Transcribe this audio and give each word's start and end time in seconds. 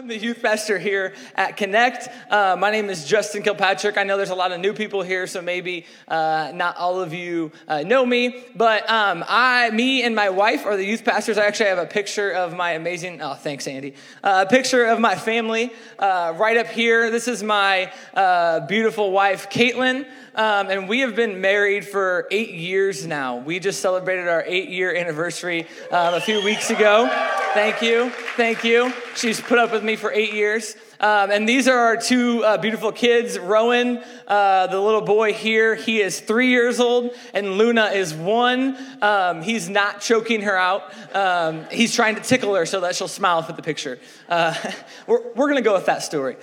I'm 0.00 0.06
the 0.08 0.16
youth 0.16 0.40
pastor 0.40 0.78
here 0.78 1.12
at 1.34 1.58
Connect. 1.58 2.08
Uh, 2.30 2.56
my 2.58 2.70
name 2.70 2.88
is 2.88 3.04
Justin 3.04 3.42
Killpatrick. 3.42 3.98
I 3.98 4.02
know 4.02 4.16
there's 4.16 4.30
a 4.30 4.34
lot 4.34 4.50
of 4.50 4.58
new 4.58 4.72
people 4.72 5.02
here, 5.02 5.26
so 5.26 5.42
maybe 5.42 5.84
uh, 6.08 6.52
not 6.54 6.78
all 6.78 7.00
of 7.00 7.12
you 7.12 7.52
uh, 7.68 7.82
know 7.82 8.06
me. 8.06 8.42
But 8.56 8.88
um, 8.88 9.22
I, 9.28 9.68
me, 9.68 10.02
and 10.02 10.16
my 10.16 10.30
wife 10.30 10.64
are 10.64 10.78
the 10.78 10.86
youth 10.86 11.04
pastors. 11.04 11.36
I 11.36 11.44
actually 11.44 11.68
have 11.68 11.76
a 11.76 11.84
picture 11.84 12.30
of 12.30 12.56
my 12.56 12.70
amazing. 12.70 13.20
Oh, 13.20 13.34
thanks, 13.34 13.68
Andy. 13.68 13.92
Uh, 14.24 14.46
a 14.46 14.50
picture 14.50 14.86
of 14.86 15.00
my 15.00 15.16
family 15.16 15.70
uh, 15.98 16.32
right 16.34 16.56
up 16.56 16.68
here. 16.68 17.10
This 17.10 17.28
is 17.28 17.42
my 17.42 17.92
uh, 18.14 18.60
beautiful 18.60 19.10
wife, 19.10 19.50
Caitlin. 19.50 20.06
Um, 20.34 20.70
and 20.70 20.88
we 20.88 21.00
have 21.00 21.14
been 21.14 21.42
married 21.42 21.84
for 21.84 22.26
eight 22.30 22.54
years 22.54 23.06
now. 23.06 23.36
We 23.36 23.58
just 23.58 23.80
celebrated 23.80 24.28
our 24.28 24.44
eight 24.46 24.70
year 24.70 24.94
anniversary 24.94 25.66
um, 25.90 26.14
a 26.14 26.20
few 26.20 26.42
weeks 26.42 26.70
ago. 26.70 27.08
Thank 27.52 27.82
you. 27.82 28.10
Thank 28.36 28.62
you. 28.62 28.92
She's 29.16 29.40
put 29.40 29.58
up 29.58 29.72
with 29.72 29.82
me 29.82 29.89
for 29.96 30.12
eight 30.12 30.32
years. 30.32 30.76
Um, 31.00 31.30
and 31.30 31.48
these 31.48 31.66
are 31.66 31.78
our 31.78 31.96
two 31.96 32.44
uh, 32.44 32.58
beautiful 32.58 32.92
kids. 32.92 33.38
Rowan, 33.38 34.02
uh, 34.26 34.66
the 34.66 34.78
little 34.78 35.00
boy 35.00 35.32
here, 35.32 35.74
he 35.74 36.00
is 36.00 36.20
three 36.20 36.48
years 36.48 36.78
old, 36.78 37.14
and 37.32 37.56
Luna 37.56 37.86
is 37.86 38.12
one. 38.12 38.76
Um, 39.00 39.42
he's 39.42 39.68
not 39.68 40.00
choking 40.00 40.42
her 40.42 40.56
out. 40.56 40.92
Um, 41.14 41.64
he's 41.70 41.94
trying 41.94 42.16
to 42.16 42.20
tickle 42.20 42.54
her 42.54 42.66
so 42.66 42.80
that 42.80 42.96
she'll 42.96 43.08
smile 43.08 43.42
for 43.42 43.54
the 43.54 43.62
picture. 43.62 43.98
Uh, 44.28 44.54
we're 45.06 45.22
we're 45.34 45.46
going 45.46 45.56
to 45.56 45.62
go 45.62 45.74
with 45.74 45.86
that 45.86 46.02
story. 46.02 46.36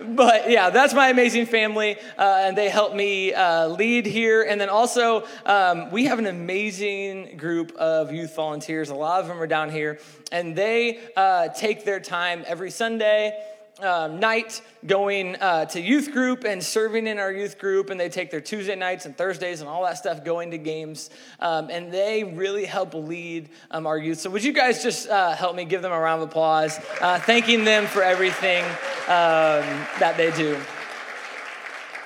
But 0.00 0.50
yeah, 0.50 0.70
that's 0.70 0.92
my 0.92 1.08
amazing 1.08 1.46
family, 1.46 1.96
uh, 2.18 2.42
and 2.44 2.56
they 2.56 2.68
help 2.68 2.94
me 2.94 3.32
uh, 3.32 3.68
lead 3.68 4.04
here. 4.06 4.42
And 4.42 4.60
then 4.60 4.68
also, 4.68 5.24
um, 5.46 5.90
we 5.90 6.04
have 6.04 6.18
an 6.18 6.26
amazing 6.26 7.36
group 7.36 7.72
of 7.76 8.12
youth 8.12 8.34
volunteers. 8.34 8.90
A 8.90 8.94
lot 8.94 9.20
of 9.20 9.28
them 9.28 9.40
are 9.40 9.46
down 9.46 9.70
here, 9.70 9.98
and 10.30 10.54
they 10.54 11.00
uh, 11.16 11.48
take 11.48 11.84
their 11.84 12.00
time 12.00 12.44
every 12.46 12.70
Sunday 12.70 13.42
um, 13.80 14.18
night 14.20 14.62
going 14.86 15.36
uh, 15.36 15.66
to 15.66 15.80
youth 15.80 16.12
group 16.12 16.44
and 16.44 16.62
serving 16.62 17.06
in 17.06 17.18
our 17.18 17.30
youth 17.30 17.58
group, 17.58 17.90
and 17.90 18.00
they 18.00 18.08
take 18.08 18.30
their 18.30 18.40
Tuesday 18.40 18.74
nights 18.74 19.04
and 19.04 19.16
Thursdays 19.16 19.60
and 19.60 19.68
all 19.68 19.84
that 19.84 19.98
stuff 19.98 20.24
going 20.24 20.50
to 20.52 20.58
games, 20.58 21.10
um, 21.40 21.68
and 21.70 21.92
they 21.92 22.24
really 22.24 22.64
help 22.64 22.94
lead 22.94 23.50
um, 23.70 23.86
our 23.86 23.98
youth. 23.98 24.18
So, 24.18 24.30
would 24.30 24.44
you 24.44 24.52
guys 24.52 24.82
just 24.82 25.08
uh, 25.08 25.34
help 25.34 25.54
me 25.56 25.64
give 25.64 25.82
them 25.82 25.92
a 25.92 25.98
round 25.98 26.22
of 26.22 26.28
applause, 26.28 26.78
uh, 27.00 27.20
thanking 27.20 27.64
them 27.64 27.86
for 27.86 28.02
everything 28.02 28.64
um, 28.64 29.66
that 30.00 30.14
they 30.16 30.30
do? 30.32 30.58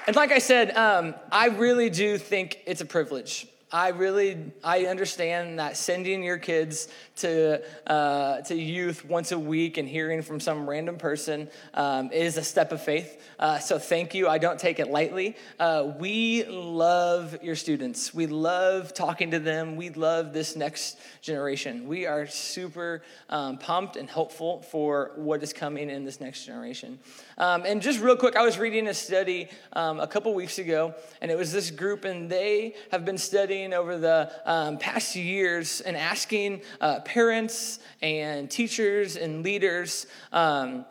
And 0.07 0.17
like 0.17 0.33
I 0.33 0.39
said, 0.39 0.77
um, 0.77 1.15
I 1.31 1.49
really 1.49 1.89
do 1.89 2.19
think 2.19 2.61
it's 2.67 2.81
a 2.81 2.87
privilege. 2.87 3.47
I 3.73 3.91
really 3.91 4.37
I 4.65 4.87
understand 4.87 5.61
that 5.61 5.77
sending 5.77 6.25
your 6.25 6.39
kids 6.39 6.89
to 7.21 7.63
uh, 7.87 8.41
to 8.43 8.55
youth 8.55 9.05
once 9.05 9.33
a 9.33 9.39
week 9.39 9.79
and 9.79 9.89
hearing 9.89 10.23
from 10.23 10.41
some 10.41 10.69
random 10.69 10.99
person 10.99 11.49
um, 11.75 12.11
is 12.13 12.37
a 12.37 12.45
step 12.45 12.73
of 12.73 12.83
faith. 12.83 13.21
Uh, 13.39 13.59
so 13.59 13.79
thank 13.79 14.15
you. 14.15 14.29
I 14.29 14.39
don't 14.39 14.59
take 14.59 14.79
it 14.79 14.89
lightly. 14.89 15.37
Uh, 15.59 15.93
we 15.99 16.45
love 16.45 17.43
your 17.43 17.57
students. 17.57 18.13
We 18.13 18.27
love 18.27 18.93
talking 18.95 19.31
to 19.31 19.39
them. 19.39 19.77
We 19.77 19.91
love 19.91 20.33
this 20.33 20.57
next 20.57 20.99
generation. 21.23 21.87
We 21.89 22.07
are 22.07 22.27
super 22.27 23.03
um, 23.29 23.59
pumped 23.59 23.97
and 23.97 24.09
hopeful 24.09 24.63
for 24.63 25.13
what 25.17 25.43
is 25.43 25.53
coming 25.53 25.91
in 25.91 26.05
this 26.05 26.21
next 26.21 26.45
generation. 26.45 26.99
Um, 27.39 27.63
and 27.65 27.81
just 27.81 28.01
real 28.01 28.17
quick, 28.17 28.37
I 28.37 28.43
was 28.45 28.59
reading 28.59 28.87
a 28.89 28.95
study 28.95 29.49
um, 29.73 30.01
a 30.01 30.07
couple 30.07 30.35
weeks 30.35 30.59
ago, 30.59 30.95
and 31.21 31.31
it 31.31 31.37
was 31.39 31.53
this 31.53 31.71
group, 31.71 32.05
and 32.05 32.29
they 32.29 32.75
have 32.91 33.05
been 33.05 33.19
studying 33.19 33.73
over 33.73 33.99
the 33.99 34.31
um, 34.45 34.79
past 34.79 35.17
years 35.17 35.81
and 35.81 35.97
asking 35.97 36.63
uh, 36.81 37.01
parents 37.11 37.81
and 38.03 38.49
teachers 38.49 39.17
and 39.17 39.43
leaders. 39.43 40.07
Um, 40.33 40.85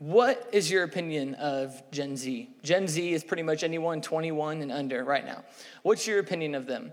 what 0.00 0.48
is 0.50 0.68
your 0.68 0.82
opinion 0.82 1.36
of 1.36 1.80
Gen 1.92 2.16
Z? 2.16 2.50
Gen 2.64 2.88
Z 2.88 3.12
is 3.12 3.22
pretty 3.22 3.44
much 3.44 3.62
anyone 3.62 4.00
21 4.00 4.60
and 4.60 4.72
under 4.72 5.04
right 5.04 5.24
now. 5.24 5.44
What's 5.82 6.04
your 6.04 6.18
opinion 6.18 6.56
of 6.56 6.66
them? 6.66 6.90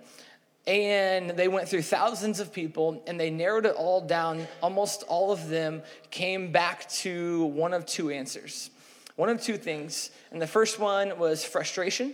And 0.68 1.32
they 1.32 1.48
went 1.48 1.68
through 1.68 1.82
thousands 1.82 2.40
of 2.40 2.54
people 2.54 3.04
and 3.08 3.20
they 3.20 3.32
narrowed 3.32 3.66
it 3.66 3.74
all 3.76 4.02
down. 4.02 4.48
Almost 4.62 5.04
all 5.08 5.32
of 5.32 5.50
them 5.50 5.82
came 6.12 6.52
back 6.52 6.88
to 6.90 7.46
one 7.46 7.74
of 7.74 7.88
two 7.88 8.12
answers, 8.12 8.70
one 9.16 9.30
of 9.30 9.42
two 9.42 9.58
things. 9.58 10.12
And 10.32 10.40
the 10.40 10.46
first 10.46 10.78
one 10.78 11.18
was 11.18 11.44
frustration, 11.44 12.14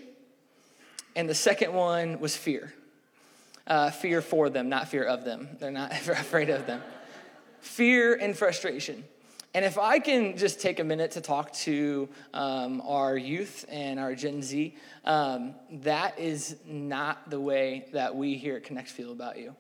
and 1.17 1.27
the 1.27 1.35
second 1.35 1.73
one 1.73 2.21
was 2.21 2.37
fear. 2.37 2.73
Uh, 3.67 3.89
fear 3.89 4.21
for 4.21 4.49
them, 4.49 4.69
not 4.69 4.87
fear 4.89 5.03
of 5.03 5.25
them. 5.25 5.49
They're 5.59 5.71
not 5.71 5.91
afraid 6.07 6.49
of 6.49 6.67
them. 6.67 6.81
Fear 7.59 8.15
and 8.15 8.37
frustration. 8.37 9.03
And 9.55 9.63
if 9.63 9.77
I 9.77 9.99
can 9.99 10.37
just 10.37 10.59
take 10.59 10.79
a 10.79 10.83
minute 10.83 11.11
to 11.11 11.21
talk 11.21 11.53
to 11.53 12.09
um, 12.33 12.81
our 12.85 13.17
youth 13.17 13.65
and 13.69 13.99
our 13.99 14.13
Gen 14.13 14.41
Z, 14.41 14.75
um, 15.05 15.55
that 15.71 16.19
is 16.19 16.57
not 16.65 17.29
the 17.29 17.39
way 17.39 17.87
that 17.93 18.13
we 18.13 18.35
here 18.35 18.57
at 18.57 18.65
Connect 18.65 18.89
feel 18.89 19.13
about 19.13 19.39
you. 19.39 19.55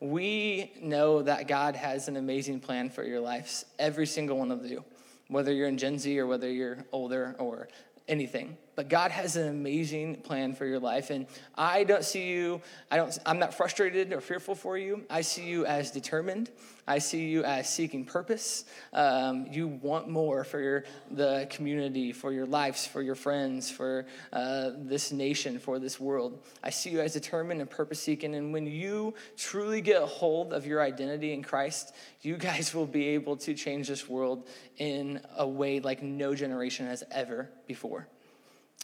We 0.00 0.72
know 0.82 1.22
that 1.22 1.48
God 1.48 1.76
has 1.76 2.08
an 2.08 2.16
amazing 2.16 2.60
plan 2.60 2.90
for 2.90 3.04
your 3.04 3.20
lives, 3.20 3.64
every 3.78 4.06
single 4.06 4.36
one 4.36 4.50
of 4.50 4.66
you, 4.66 4.84
whether 5.28 5.52
you're 5.52 5.68
in 5.68 5.78
Gen 5.78 5.98
Z 5.98 6.18
or 6.18 6.26
whether 6.26 6.50
you're 6.50 6.84
older 6.92 7.36
or 7.38 7.68
anything 8.08 8.56
but 8.76 8.88
god 8.88 9.10
has 9.10 9.36
an 9.36 9.48
amazing 9.48 10.16
plan 10.16 10.54
for 10.54 10.66
your 10.66 10.78
life. 10.78 11.10
And 11.10 11.26
i 11.56 11.84
don't 11.84 12.04
see 12.04 12.28
you 12.28 12.60
i 12.90 12.96
don't 12.96 13.18
i'm 13.26 13.38
not 13.38 13.54
frustrated 13.54 14.12
or 14.12 14.20
fearful 14.20 14.54
for 14.54 14.78
you. 14.78 15.04
I 15.10 15.22
see 15.22 15.44
you 15.44 15.66
as 15.66 15.90
determined. 15.90 16.50
I 16.88 16.98
see 16.98 17.26
you 17.26 17.42
as 17.42 17.68
seeking 17.68 18.04
purpose. 18.04 18.64
Um, 18.92 19.48
you 19.50 19.66
want 19.66 20.08
more 20.08 20.44
for 20.44 20.60
your, 20.60 20.84
the 21.10 21.48
community 21.50 22.12
for 22.12 22.32
your 22.32 22.46
lives 22.46 22.86
for 22.86 23.02
your 23.02 23.16
friends 23.16 23.68
for 23.68 24.06
uh, 24.32 24.70
this 24.76 25.10
nation 25.10 25.58
for 25.58 25.80
this 25.80 25.98
world. 25.98 26.44
I 26.62 26.70
see 26.70 26.90
you 26.90 27.00
as 27.00 27.14
determined 27.14 27.60
and 27.60 27.68
purpose 27.68 27.98
seeking. 27.98 28.36
And 28.36 28.52
when 28.52 28.66
you 28.66 29.14
truly 29.36 29.80
get 29.80 30.00
a 30.00 30.06
hold 30.06 30.52
of 30.52 30.64
your 30.64 30.80
identity 30.80 31.32
in 31.32 31.42
christ 31.42 31.94
you 32.22 32.36
guys 32.36 32.74
will 32.74 32.86
be 32.86 33.08
able 33.08 33.36
to 33.36 33.54
change 33.54 33.88
this 33.88 34.08
world 34.08 34.48
in 34.78 35.20
a 35.36 35.46
way 35.46 35.80
like 35.80 36.02
no 36.02 36.34
generation 36.34 36.86
has 36.86 37.04
ever 37.10 37.48
before. 37.66 38.08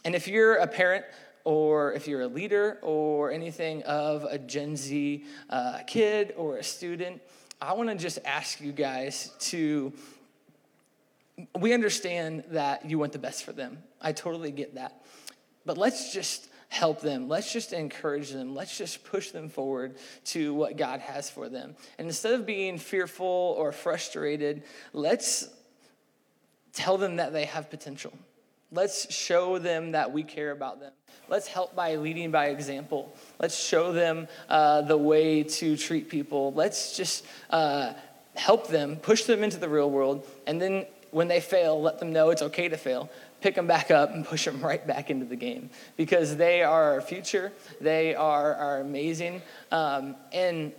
And 0.05 0.15
if 0.15 0.27
you're 0.27 0.55
a 0.55 0.67
parent, 0.67 1.05
or 1.45 1.93
if 1.93 2.07
you're 2.07 2.21
a 2.21 2.27
leader 2.27 2.79
or 2.81 3.31
anything 3.31 3.83
of 3.83 4.23
a 4.23 4.37
Gen 4.37 4.77
Z 4.77 5.25
uh, 5.49 5.79
kid 5.85 6.33
or 6.37 6.57
a 6.57 6.63
student, 6.63 7.21
I 7.61 7.73
want 7.73 7.89
to 7.89 7.95
just 7.95 8.19
ask 8.25 8.61
you 8.61 8.71
guys 8.71 9.31
to. 9.39 9.93
We 11.57 11.73
understand 11.73 12.43
that 12.51 12.87
you 12.87 12.99
want 12.99 13.11
the 13.11 13.19
best 13.19 13.43
for 13.43 13.53
them. 13.53 13.79
I 13.99 14.11
totally 14.11 14.51
get 14.51 14.75
that. 14.75 15.03
But 15.65 15.79
let's 15.79 16.13
just 16.13 16.47
help 16.69 17.01
them. 17.01 17.27
Let's 17.27 17.51
just 17.51 17.73
encourage 17.73 18.29
them. 18.29 18.53
Let's 18.53 18.77
just 18.77 19.03
push 19.03 19.31
them 19.31 19.49
forward 19.49 19.95
to 20.25 20.53
what 20.53 20.77
God 20.77 20.99
has 20.99 21.29
for 21.29 21.49
them. 21.49 21.75
And 21.97 22.07
instead 22.07 22.33
of 22.33 22.45
being 22.45 22.77
fearful 22.77 23.55
or 23.57 23.71
frustrated, 23.71 24.63
let's 24.91 25.47
tell 26.71 26.97
them 26.97 27.15
that 27.15 27.33
they 27.33 27.45
have 27.45 27.69
potential. 27.69 28.13
Let's 28.73 29.13
show 29.13 29.59
them 29.59 29.91
that 29.91 30.11
we 30.11 30.23
care 30.23 30.51
about 30.51 30.79
them. 30.79 30.91
Let's 31.29 31.47
help 31.47 31.75
by 31.75 31.95
leading 31.95 32.31
by 32.31 32.47
example. 32.47 33.15
Let's 33.39 33.57
show 33.57 33.93
them 33.93 34.27
uh, 34.49 34.81
the 34.81 34.97
way 34.97 35.43
to 35.43 35.77
treat 35.77 36.09
people. 36.09 36.51
Let's 36.53 36.97
just 36.97 37.25
uh, 37.49 37.93
help 38.35 38.67
them, 38.67 38.97
push 38.97 39.23
them 39.23 39.43
into 39.43 39.57
the 39.57 39.69
real 39.69 39.89
world, 39.89 40.27
and 40.45 40.61
then 40.61 40.85
when 41.11 41.27
they 41.27 41.39
fail, 41.39 41.79
let 41.79 41.99
them 41.99 42.11
know 42.11 42.31
it's 42.31 42.41
okay 42.41 42.67
to 42.67 42.77
fail 42.77 43.09
pick 43.43 43.55
them 43.55 43.67
back 43.67 43.91
up 43.91 44.15
and 44.15 44.25
push 44.25 44.45
them 44.45 44.61
right 44.65 44.87
back 44.87 45.11
into 45.11 45.25
the 45.25 45.35
game 45.35 45.69
because 45.97 46.37
they 46.37 46.63
are 46.63 46.93
our 46.93 47.01
future. 47.01 47.51
They 47.81 48.15
are, 48.15 48.55
are 48.55 48.79
amazing. 48.79 49.41
Um, 49.71 50.15
and 50.31 50.71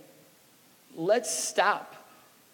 let's 0.95 1.31
stop 1.31 1.95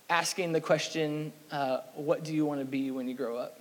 asking 0.09 0.51
the 0.51 0.61
question, 0.61 1.31
uh, 1.51 1.79
What 1.95 2.25
do 2.25 2.35
you 2.35 2.45
want 2.45 2.59
to 2.59 2.65
be 2.65 2.91
when 2.91 3.07
you 3.07 3.13
grow 3.13 3.37
up? 3.37 3.60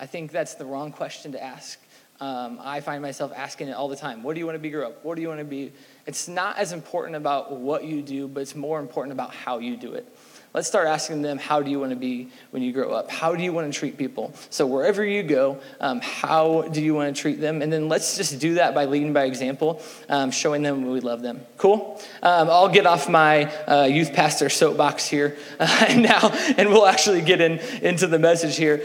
I 0.00 0.06
think 0.06 0.32
that's 0.32 0.54
the 0.54 0.64
wrong 0.64 0.92
question 0.92 1.32
to 1.32 1.42
ask. 1.42 1.78
Um, 2.20 2.58
I 2.62 2.80
find 2.80 3.02
myself 3.02 3.32
asking 3.36 3.68
it 3.68 3.72
all 3.72 3.88
the 3.88 3.96
time. 3.96 4.22
What 4.22 4.34
do 4.34 4.40
you 4.40 4.46
want 4.46 4.56
to 4.56 4.60
be 4.60 4.70
grow 4.70 4.88
up? 4.88 5.04
What 5.04 5.16
do 5.16 5.22
you 5.22 5.28
want 5.28 5.40
to 5.40 5.44
be? 5.44 5.72
It's 6.06 6.26
not 6.26 6.56
as 6.56 6.72
important 6.72 7.16
about 7.16 7.52
what 7.52 7.84
you 7.84 8.00
do, 8.00 8.26
but 8.26 8.40
it's 8.40 8.54
more 8.54 8.80
important 8.80 9.12
about 9.12 9.34
how 9.34 9.58
you 9.58 9.76
do 9.76 9.92
it. 9.92 10.06
Let's 10.52 10.66
start 10.66 10.88
asking 10.88 11.22
them, 11.22 11.38
how 11.38 11.62
do 11.62 11.70
you 11.70 11.78
want 11.78 11.90
to 11.90 11.96
be 11.96 12.28
when 12.50 12.62
you 12.62 12.72
grow 12.72 12.90
up? 12.90 13.08
How 13.08 13.36
do 13.36 13.42
you 13.44 13.52
want 13.52 13.72
to 13.72 13.78
treat 13.78 13.96
people? 13.96 14.34
So, 14.50 14.66
wherever 14.66 15.04
you 15.04 15.22
go, 15.22 15.60
um, 15.80 16.00
how 16.00 16.62
do 16.62 16.82
you 16.82 16.92
want 16.92 17.14
to 17.14 17.22
treat 17.22 17.40
them? 17.40 17.62
And 17.62 17.72
then 17.72 17.88
let's 17.88 18.16
just 18.16 18.40
do 18.40 18.54
that 18.54 18.74
by 18.74 18.86
leading 18.86 19.12
by 19.12 19.26
example, 19.26 19.80
um, 20.08 20.32
showing 20.32 20.62
them 20.62 20.90
we 20.90 20.98
love 20.98 21.22
them. 21.22 21.40
Cool? 21.56 22.02
Um, 22.20 22.50
I'll 22.50 22.68
get 22.68 22.84
off 22.84 23.08
my 23.08 23.44
uh, 23.44 23.84
youth 23.84 24.12
pastor 24.12 24.48
soapbox 24.48 25.06
here 25.06 25.38
uh, 25.60 25.94
now, 25.96 26.30
and 26.58 26.70
we'll 26.70 26.86
actually 26.86 27.22
get 27.22 27.40
in, 27.40 27.60
into 27.82 28.08
the 28.08 28.18
message 28.18 28.56
here. 28.56 28.84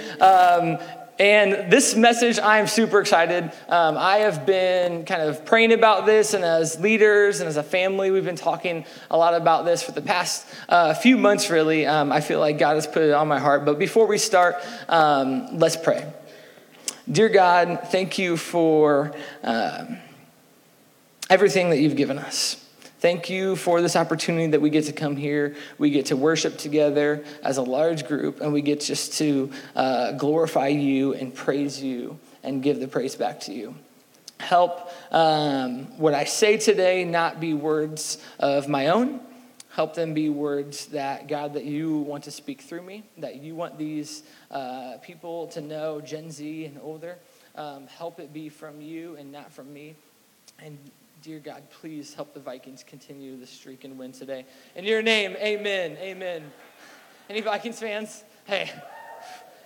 And 1.17 1.71
this 1.71 1.95
message, 1.95 2.39
I 2.39 2.59
am 2.59 2.67
super 2.67 2.99
excited. 2.99 3.45
Um, 3.69 3.97
I 3.97 4.17
have 4.17 4.45
been 4.45 5.05
kind 5.05 5.21
of 5.21 5.45
praying 5.45 5.71
about 5.71 6.05
this, 6.05 6.33
and 6.33 6.43
as 6.43 6.77
leaders 6.77 7.39
and 7.39 7.47
as 7.47 7.55
a 7.55 7.63
family, 7.63 8.11
we've 8.11 8.25
been 8.25 8.35
talking 8.35 8.83
a 9.09 9.17
lot 9.17 9.33
about 9.33 9.63
this 9.63 9.81
for 9.81 9.93
the 9.93 10.01
past 10.01 10.45
uh, 10.67 10.93
few 10.93 11.17
months, 11.17 11.49
really. 11.49 11.85
Um, 11.85 12.11
I 12.11 12.19
feel 12.19 12.41
like 12.41 12.57
God 12.57 12.75
has 12.75 12.85
put 12.85 13.01
it 13.01 13.13
on 13.13 13.29
my 13.29 13.39
heart. 13.39 13.63
But 13.63 13.79
before 13.79 14.07
we 14.07 14.17
start, 14.17 14.57
um, 14.89 15.57
let's 15.57 15.77
pray. 15.77 16.11
Dear 17.09 17.29
God, 17.29 17.79
thank 17.91 18.17
you 18.17 18.35
for 18.35 19.15
uh, 19.41 19.85
everything 21.29 21.69
that 21.69 21.77
you've 21.77 21.95
given 21.95 22.19
us. 22.19 22.64
Thank 23.05 23.29
you 23.29 23.55
for 23.55 23.83
this 23.83 23.95
opportunity 23.95 24.47
that 24.47 24.61
we 24.61 24.71
get 24.71 24.85
to 24.85 24.91
come 24.91 25.15
here. 25.15 25.55
We 25.77 25.91
get 25.91 26.07
to 26.07 26.17
worship 26.17 26.57
together 26.57 27.23
as 27.43 27.57
a 27.57 27.61
large 27.61 28.07
group, 28.07 28.41
and 28.41 28.51
we 28.51 28.63
get 28.63 28.81
just 28.81 29.19
to 29.19 29.51
uh, 29.75 30.13
glorify 30.13 30.69
you 30.69 31.13
and 31.13 31.31
praise 31.31 31.83
you 31.83 32.17
and 32.41 32.63
give 32.63 32.79
the 32.79 32.87
praise 32.87 33.13
back 33.13 33.41
to 33.41 33.53
you. 33.53 33.75
Help 34.39 34.89
um, 35.11 35.99
what 35.99 36.15
I 36.15 36.23
say 36.23 36.57
today 36.57 37.03
not 37.05 37.39
be 37.39 37.53
words 37.53 38.17
of 38.39 38.67
my 38.67 38.87
own. 38.87 39.19
Help 39.69 39.93
them 39.93 40.15
be 40.15 40.29
words 40.29 40.87
that, 40.87 41.27
God, 41.27 41.53
that 41.53 41.65
you 41.65 41.99
want 41.99 42.23
to 42.23 42.31
speak 42.31 42.61
through 42.61 42.81
me, 42.81 43.03
that 43.19 43.35
you 43.35 43.53
want 43.53 43.77
these 43.77 44.23
uh, 44.49 44.93
people 45.03 45.45
to 45.49 45.61
know, 45.61 46.01
Gen 46.01 46.31
Z 46.31 46.65
and 46.65 46.79
older. 46.81 47.19
Um, 47.53 47.85
help 47.85 48.19
it 48.19 48.33
be 48.33 48.49
from 48.49 48.81
you 48.81 49.15
and 49.15 49.31
not 49.31 49.51
from 49.51 49.71
me. 49.71 49.93
And 50.57 50.79
Dear 51.25 51.39
God, 51.39 51.63
please 51.81 52.13
help 52.13 52.35
the 52.35 52.39
Vikings 52.39 52.83
continue 52.83 53.35
the 53.35 53.47
streak 53.47 53.83
and 53.83 53.97
win 53.97 54.11
today. 54.11 54.45
In 54.75 54.85
your 54.85 55.01
name, 55.01 55.35
amen. 55.37 55.97
Amen. 55.99 56.43
Any 57.31 57.41
Vikings 57.41 57.79
fans? 57.79 58.23
Hey, 58.43 58.71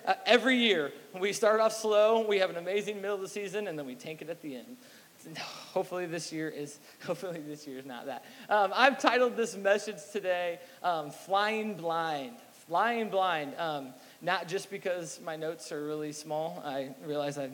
uh, 0.06 0.14
every 0.24 0.56
year 0.56 0.90
we 1.20 1.34
start 1.34 1.60
off 1.60 1.74
slow, 1.74 2.26
we 2.26 2.38
have 2.38 2.48
an 2.48 2.56
amazing 2.56 3.02
middle 3.02 3.16
of 3.16 3.20
the 3.20 3.28
season, 3.28 3.68
and 3.68 3.78
then 3.78 3.84
we 3.84 3.94
tank 3.94 4.22
it 4.22 4.30
at 4.30 4.40
the 4.40 4.56
end. 4.56 4.78
Hopefully 5.36 6.06
this 6.06 6.32
year 6.32 6.48
is 6.48 6.78
hopefully 7.04 7.42
this 7.46 7.66
year 7.66 7.76
is 7.76 7.84
not 7.84 8.06
that. 8.06 8.24
Um, 8.48 8.72
I've 8.74 8.98
titled 8.98 9.36
this 9.36 9.54
message 9.54 9.98
today 10.14 10.60
um, 10.82 11.10
"Flying 11.10 11.74
Blind." 11.74 12.36
Flying 12.66 13.10
blind. 13.10 13.54
Um, 13.58 13.94
not 14.22 14.46
just 14.46 14.70
because 14.70 15.18
my 15.24 15.34
notes 15.34 15.72
are 15.72 15.84
really 15.84 16.12
small. 16.12 16.62
I 16.64 16.94
realize 17.04 17.36
I 17.36 17.50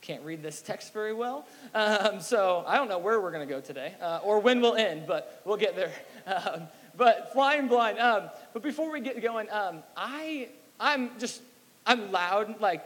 can't 0.00 0.22
read 0.22 0.42
this 0.42 0.62
text 0.62 0.92
very 0.92 1.12
well. 1.12 1.46
Um, 1.74 2.20
so 2.20 2.64
I 2.66 2.76
don't 2.76 2.88
know 2.88 2.98
where 2.98 3.20
we're 3.20 3.32
going 3.32 3.46
to 3.46 3.52
go 3.52 3.60
today 3.60 3.94
uh, 4.00 4.20
or 4.22 4.40
when 4.40 4.60
we'll 4.60 4.76
end, 4.76 5.04
but 5.06 5.42
we'll 5.44 5.56
get 5.56 5.76
there. 5.76 5.92
Um, 6.26 6.68
but 6.96 7.32
flying 7.32 7.68
blind. 7.68 7.98
Um, 7.98 8.30
but 8.52 8.62
before 8.62 8.90
we 8.90 9.00
get 9.00 9.22
going, 9.22 9.48
um, 9.50 9.82
I, 9.96 10.48
I'm 10.78 11.18
just, 11.18 11.42
I'm 11.86 12.12
loud, 12.12 12.60
like, 12.60 12.84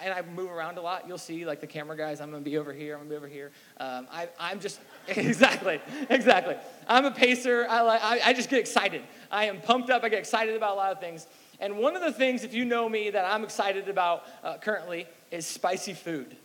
and 0.00 0.14
I 0.14 0.22
move 0.22 0.50
around 0.50 0.78
a 0.78 0.80
lot. 0.80 1.06
You'll 1.06 1.18
see, 1.18 1.44
like, 1.44 1.60
the 1.60 1.66
camera 1.66 1.96
guys, 1.96 2.20
I'm 2.20 2.30
going 2.30 2.42
to 2.42 2.50
be 2.50 2.56
over 2.56 2.72
here, 2.72 2.94
I'm 2.94 3.00
going 3.00 3.10
to 3.10 3.14
be 3.14 3.16
over 3.16 3.28
here. 3.28 3.52
Um, 3.78 4.06
I, 4.10 4.28
I'm 4.38 4.60
just, 4.60 4.80
exactly, 5.08 5.80
exactly. 6.08 6.56
I'm 6.88 7.04
a 7.04 7.10
pacer. 7.10 7.66
I, 7.68 7.82
like, 7.82 8.02
I, 8.02 8.20
I 8.24 8.32
just 8.32 8.48
get 8.48 8.58
excited. 8.58 9.02
I 9.30 9.44
am 9.44 9.60
pumped 9.60 9.90
up. 9.90 10.02
I 10.02 10.08
get 10.08 10.18
excited 10.18 10.56
about 10.56 10.72
a 10.74 10.76
lot 10.76 10.92
of 10.92 11.00
things. 11.00 11.26
And 11.60 11.76
one 11.76 11.94
of 11.94 12.02
the 12.02 12.12
things, 12.12 12.44
if 12.44 12.54
you 12.54 12.64
know 12.64 12.88
me, 12.88 13.10
that 13.10 13.26
I'm 13.26 13.44
excited 13.44 13.88
about 13.88 14.24
uh, 14.42 14.56
currently 14.56 15.06
is 15.30 15.46
spicy 15.46 15.92
food. 15.92 16.36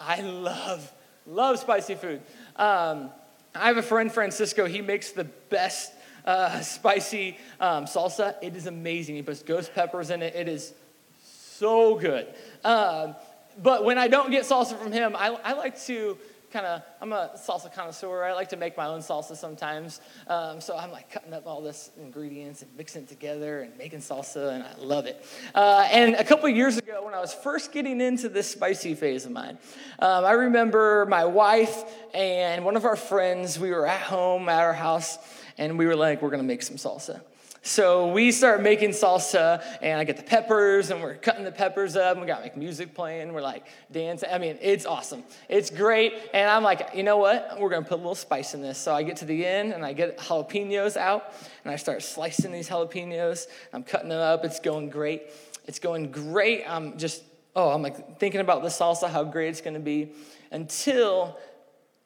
I 0.00 0.20
love, 0.20 0.92
love 1.26 1.58
spicy 1.58 1.94
food. 1.94 2.22
Um, 2.56 3.10
I 3.54 3.68
have 3.68 3.76
a 3.76 3.82
friend, 3.82 4.12
Francisco. 4.12 4.66
He 4.66 4.82
makes 4.82 5.12
the 5.12 5.24
best 5.24 5.92
uh, 6.24 6.60
spicy 6.60 7.38
um, 7.60 7.84
salsa. 7.84 8.34
It 8.42 8.56
is 8.56 8.66
amazing. 8.66 9.16
He 9.16 9.22
puts 9.22 9.42
ghost 9.42 9.74
peppers 9.74 10.10
in 10.10 10.22
it. 10.22 10.34
It 10.34 10.48
is 10.48 10.74
so 11.22 11.96
good. 11.96 12.26
Um, 12.64 13.14
but 13.62 13.84
when 13.84 13.96
I 13.96 14.08
don't 14.08 14.30
get 14.30 14.44
salsa 14.44 14.78
from 14.78 14.92
him, 14.92 15.16
I, 15.16 15.28
I 15.42 15.52
like 15.54 15.80
to 15.84 16.18
kind 16.50 16.66
of, 16.66 16.82
I'm 17.00 17.12
a 17.12 17.32
salsa 17.36 17.72
connoisseur. 17.72 18.24
I 18.24 18.32
like 18.32 18.48
to 18.50 18.56
make 18.56 18.76
my 18.76 18.86
own 18.86 19.00
salsa 19.00 19.36
sometimes. 19.36 20.00
Um, 20.26 20.60
so 20.60 20.76
I'm 20.76 20.90
like 20.90 21.10
cutting 21.10 21.32
up 21.32 21.46
all 21.46 21.60
this 21.60 21.90
ingredients 21.98 22.62
and 22.62 22.70
mixing 22.76 23.02
it 23.02 23.08
together 23.08 23.62
and 23.62 23.76
making 23.76 24.00
salsa, 24.00 24.54
and 24.54 24.62
I 24.62 24.74
love 24.78 25.06
it. 25.06 25.24
Uh, 25.54 25.88
and 25.90 26.14
a 26.14 26.24
couple 26.24 26.48
years 26.48 26.78
ago, 26.78 27.04
when 27.04 27.14
I 27.14 27.20
was 27.20 27.34
first 27.34 27.72
getting 27.72 28.00
into 28.00 28.28
this 28.28 28.50
spicy 28.50 28.94
phase 28.94 29.26
of 29.26 29.32
mine, 29.32 29.58
um, 29.98 30.24
I 30.24 30.32
remember 30.32 31.06
my 31.06 31.24
wife 31.24 31.84
and 32.14 32.64
one 32.64 32.76
of 32.76 32.84
our 32.84 32.96
friends, 32.96 33.58
we 33.58 33.70
were 33.70 33.86
at 33.86 34.00
home 34.00 34.48
at 34.48 34.60
our 34.60 34.72
house, 34.72 35.18
and 35.58 35.78
we 35.78 35.86
were 35.86 35.96
like, 35.96 36.22
we're 36.22 36.30
going 36.30 36.42
to 36.42 36.46
make 36.46 36.62
some 36.62 36.76
salsa. 36.76 37.20
So 37.66 38.12
we 38.12 38.30
start 38.30 38.62
making 38.62 38.90
salsa, 38.90 39.60
and 39.82 39.98
I 39.98 40.04
get 40.04 40.16
the 40.16 40.22
peppers, 40.22 40.90
and 40.90 41.02
we're 41.02 41.16
cutting 41.16 41.42
the 41.42 41.50
peppers 41.50 41.96
up. 41.96 42.12
And 42.12 42.20
we 42.20 42.28
got 42.28 42.40
like 42.40 42.56
music 42.56 42.94
playing. 42.94 43.32
We're 43.32 43.42
like 43.42 43.66
dancing. 43.90 44.28
I 44.32 44.38
mean, 44.38 44.56
it's 44.62 44.86
awesome. 44.86 45.24
It's 45.48 45.68
great. 45.68 46.14
And 46.32 46.48
I'm 46.48 46.62
like, 46.62 46.90
you 46.94 47.02
know 47.02 47.16
what? 47.16 47.56
We're 47.58 47.70
gonna 47.70 47.84
put 47.84 47.94
a 47.94 47.96
little 47.96 48.14
spice 48.14 48.54
in 48.54 48.62
this. 48.62 48.78
So 48.78 48.94
I 48.94 49.02
get 49.02 49.16
to 49.16 49.24
the 49.24 49.44
end, 49.44 49.72
and 49.72 49.84
I 49.84 49.94
get 49.94 50.16
jalapenos 50.16 50.96
out, 50.96 51.34
and 51.64 51.72
I 51.72 51.74
start 51.74 52.04
slicing 52.04 52.52
these 52.52 52.68
jalapenos. 52.68 53.48
I'm 53.72 53.82
cutting 53.82 54.10
them 54.10 54.20
up. 54.20 54.44
It's 54.44 54.60
going 54.60 54.88
great. 54.88 55.24
It's 55.64 55.80
going 55.80 56.12
great. 56.12 56.62
I'm 56.68 56.96
just, 56.96 57.24
oh, 57.56 57.70
I'm 57.70 57.82
like 57.82 58.20
thinking 58.20 58.42
about 58.42 58.62
the 58.62 58.68
salsa, 58.68 59.10
how 59.10 59.24
great 59.24 59.48
it's 59.48 59.60
gonna 59.60 59.80
be, 59.80 60.12
until 60.52 61.36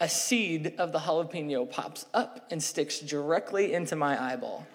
a 0.01 0.09
seed 0.09 0.77
of 0.79 0.93
the 0.93 0.99
jalapeno 0.99 1.71
pops 1.71 2.07
up 2.15 2.47
and 2.51 2.63
sticks 2.63 3.01
directly 3.01 3.75
into 3.75 3.95
my 3.95 4.33
eyeball. 4.33 4.67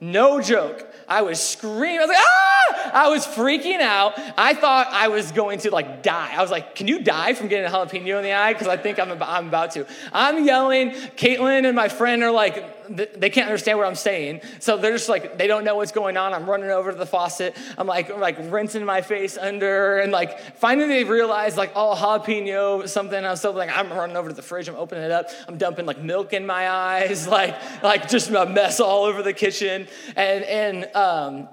No 0.00 0.40
joke. 0.42 0.86
I 1.08 1.22
was 1.22 1.40
screaming. 1.40 1.98
I 1.98 2.00
was 2.00 2.08
like, 2.08 2.18
ah! 2.18 2.90
I 2.92 3.08
was 3.08 3.26
freaking 3.26 3.80
out. 3.80 4.14
I 4.36 4.52
thought 4.52 4.88
I 4.90 5.08
was 5.08 5.32
going 5.32 5.58
to 5.60 5.70
like 5.70 6.02
die. 6.02 6.34
I 6.36 6.42
was 6.42 6.50
like, 6.50 6.74
can 6.74 6.86
you 6.86 7.02
die 7.02 7.32
from 7.32 7.48
getting 7.48 7.66
a 7.66 7.74
jalapeno 7.74 8.18
in 8.18 8.24
the 8.24 8.32
eye? 8.32 8.52
Because 8.52 8.68
I 8.68 8.76
think 8.76 8.98
I'm 8.98 9.10
I'm 9.22 9.48
about 9.48 9.70
to. 9.72 9.86
I'm 10.12 10.44
yelling. 10.44 10.90
Caitlin 10.90 11.64
and 11.64 11.74
my 11.74 11.88
friend 11.88 12.22
are 12.22 12.30
like, 12.30 12.75
they 12.88 13.30
can't 13.30 13.46
understand 13.46 13.78
what 13.78 13.86
I'm 13.86 13.94
saying. 13.94 14.40
So 14.60 14.76
they're 14.76 14.92
just 14.92 15.08
like, 15.08 15.38
they 15.38 15.46
don't 15.46 15.64
know 15.64 15.76
what's 15.76 15.92
going 15.92 16.16
on. 16.16 16.32
I'm 16.32 16.48
running 16.48 16.70
over 16.70 16.92
to 16.92 16.98
the 16.98 17.06
faucet. 17.06 17.56
I'm 17.78 17.86
like, 17.86 18.16
like 18.16 18.36
rinsing 18.50 18.84
my 18.84 19.02
face 19.02 19.36
under. 19.36 19.98
And 19.98 20.12
like, 20.12 20.56
finally 20.56 20.88
they 20.88 21.04
realize 21.04 21.56
like, 21.56 21.72
oh, 21.74 21.94
jalapeno, 21.94 22.88
something. 22.88 23.24
I'm 23.24 23.36
so 23.36 23.50
like, 23.52 23.76
I'm 23.76 23.90
running 23.92 24.16
over 24.16 24.28
to 24.28 24.34
the 24.34 24.42
fridge. 24.42 24.68
I'm 24.68 24.76
opening 24.76 25.04
it 25.04 25.10
up. 25.10 25.30
I'm 25.48 25.58
dumping 25.58 25.86
like 25.86 26.00
milk 26.00 26.32
in 26.32 26.46
my 26.46 26.68
eyes, 26.86 27.26
like, 27.26 27.82
like 27.82 28.08
just 28.08 28.30
a 28.30 28.46
mess 28.46 28.80
all 28.80 29.04
over 29.04 29.22
the 29.22 29.32
kitchen. 29.32 29.88
And, 30.16 30.44
and, 30.44 30.96
um, 30.96 31.48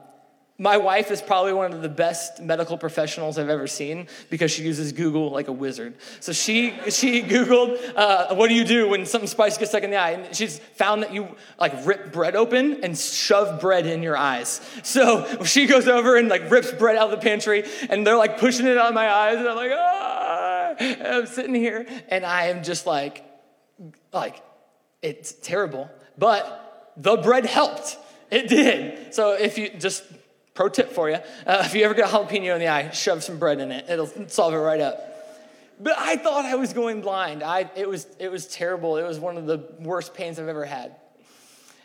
my 0.63 0.77
wife 0.77 1.12
is 1.12 1.21
probably 1.21 1.51
one 1.51 1.74
of 1.74 1.81
the 1.81 1.89
best 1.89 2.42
medical 2.42 2.77
professionals 2.77 3.38
I've 3.38 3.50
ever 3.50 3.68
seen 3.68 4.07
because 4.30 4.50
she 4.50 4.63
uses 4.63 4.94
Google 4.94 5.30
like 5.30 5.50
a 5.50 5.51
wizard. 5.51 5.94
So 6.21 6.31
she 6.31 6.74
she 6.89 7.21
Googled, 7.33 7.77
uh, 7.98 8.33
what 8.36 8.48
do 8.48 8.54
you 8.56 8.63
do 8.63 8.88
when 8.88 9.06
something 9.06 9.27
spicy 9.27 9.60
gets 9.60 9.71
stuck 9.71 9.83
in 9.83 9.92
the 9.92 9.98
eye? 9.98 10.12
And 10.12 10.33
she's 10.33 10.60
found 10.60 11.04
that 11.04 11.13
you 11.13 11.27
like 11.60 11.86
rip 11.86 12.13
bread 12.13 12.38
open 12.38 12.81
and 12.81 12.98
shove 12.98 13.60
bread 13.60 13.86
in 13.86 14.01
your 14.01 14.15
eyes. 14.15 14.62
So 14.83 15.44
she 15.44 15.65
goes 15.65 15.89
over 15.89 16.15
and 16.15 16.30
like 16.30 16.50
rips 16.50 16.71
bread 16.71 16.95
out 16.95 17.12
of 17.12 17.19
the 17.19 17.21
pantry 17.21 17.65
and 17.89 18.07
they're 18.07 18.15
like 18.15 18.38
pushing 18.38 18.65
it 18.65 18.77
out 18.77 18.88
of 18.88 18.93
my 18.93 19.10
eyes 19.10 19.39
and 19.39 19.50
I'm 19.50 19.58
like, 19.58 19.72
ah! 19.74 20.75
And 20.79 21.08
I'm 21.08 21.25
sitting 21.25 21.55
here 21.55 21.86
and 22.08 22.25
I 22.25 22.46
am 22.46 22.63
just 22.63 22.86
like, 22.86 23.25
like, 24.13 24.41
it's 25.01 25.34
terrible. 25.34 25.89
But 26.17 26.93
the 26.96 27.17
bread 27.17 27.46
helped. 27.46 27.98
It 28.32 28.48
did. 28.48 29.13
So 29.13 29.34
if 29.34 29.58
you 29.58 29.70
just 29.77 30.03
Pro 30.53 30.69
tip 30.69 30.91
for 30.91 31.10
you. 31.10 31.17
Uh, 31.45 31.63
if 31.65 31.74
you 31.74 31.83
ever 31.83 31.93
get 31.93 32.10
a 32.10 32.12
jalapeno 32.12 32.53
in 32.53 32.60
the 32.60 32.67
eye, 32.67 32.91
shove 32.91 33.24
some 33.24 33.39
bread 33.39 33.60
in 33.60 33.72
it. 33.72 33.89
It'll 33.89 34.12
solve 34.27 34.53
it 34.53 34.57
right 34.57 34.79
up. 34.79 35.10
But 35.79 35.95
I 35.98 36.15
thought 36.17 36.45
I 36.45 36.55
was 36.55 36.74
going 36.74 37.01
blind. 37.01 37.41
I, 37.41 37.69
it, 37.75 37.89
was, 37.89 38.07
it 38.19 38.31
was 38.31 38.45
terrible. 38.48 38.98
It 38.98 39.03
was 39.03 39.19
one 39.19 39.38
of 39.38 39.48
the 39.48 39.67
worst 39.79 40.13
pains 40.13 40.39
I've 40.39 40.48
ever 40.48 40.65
had. 40.65 40.95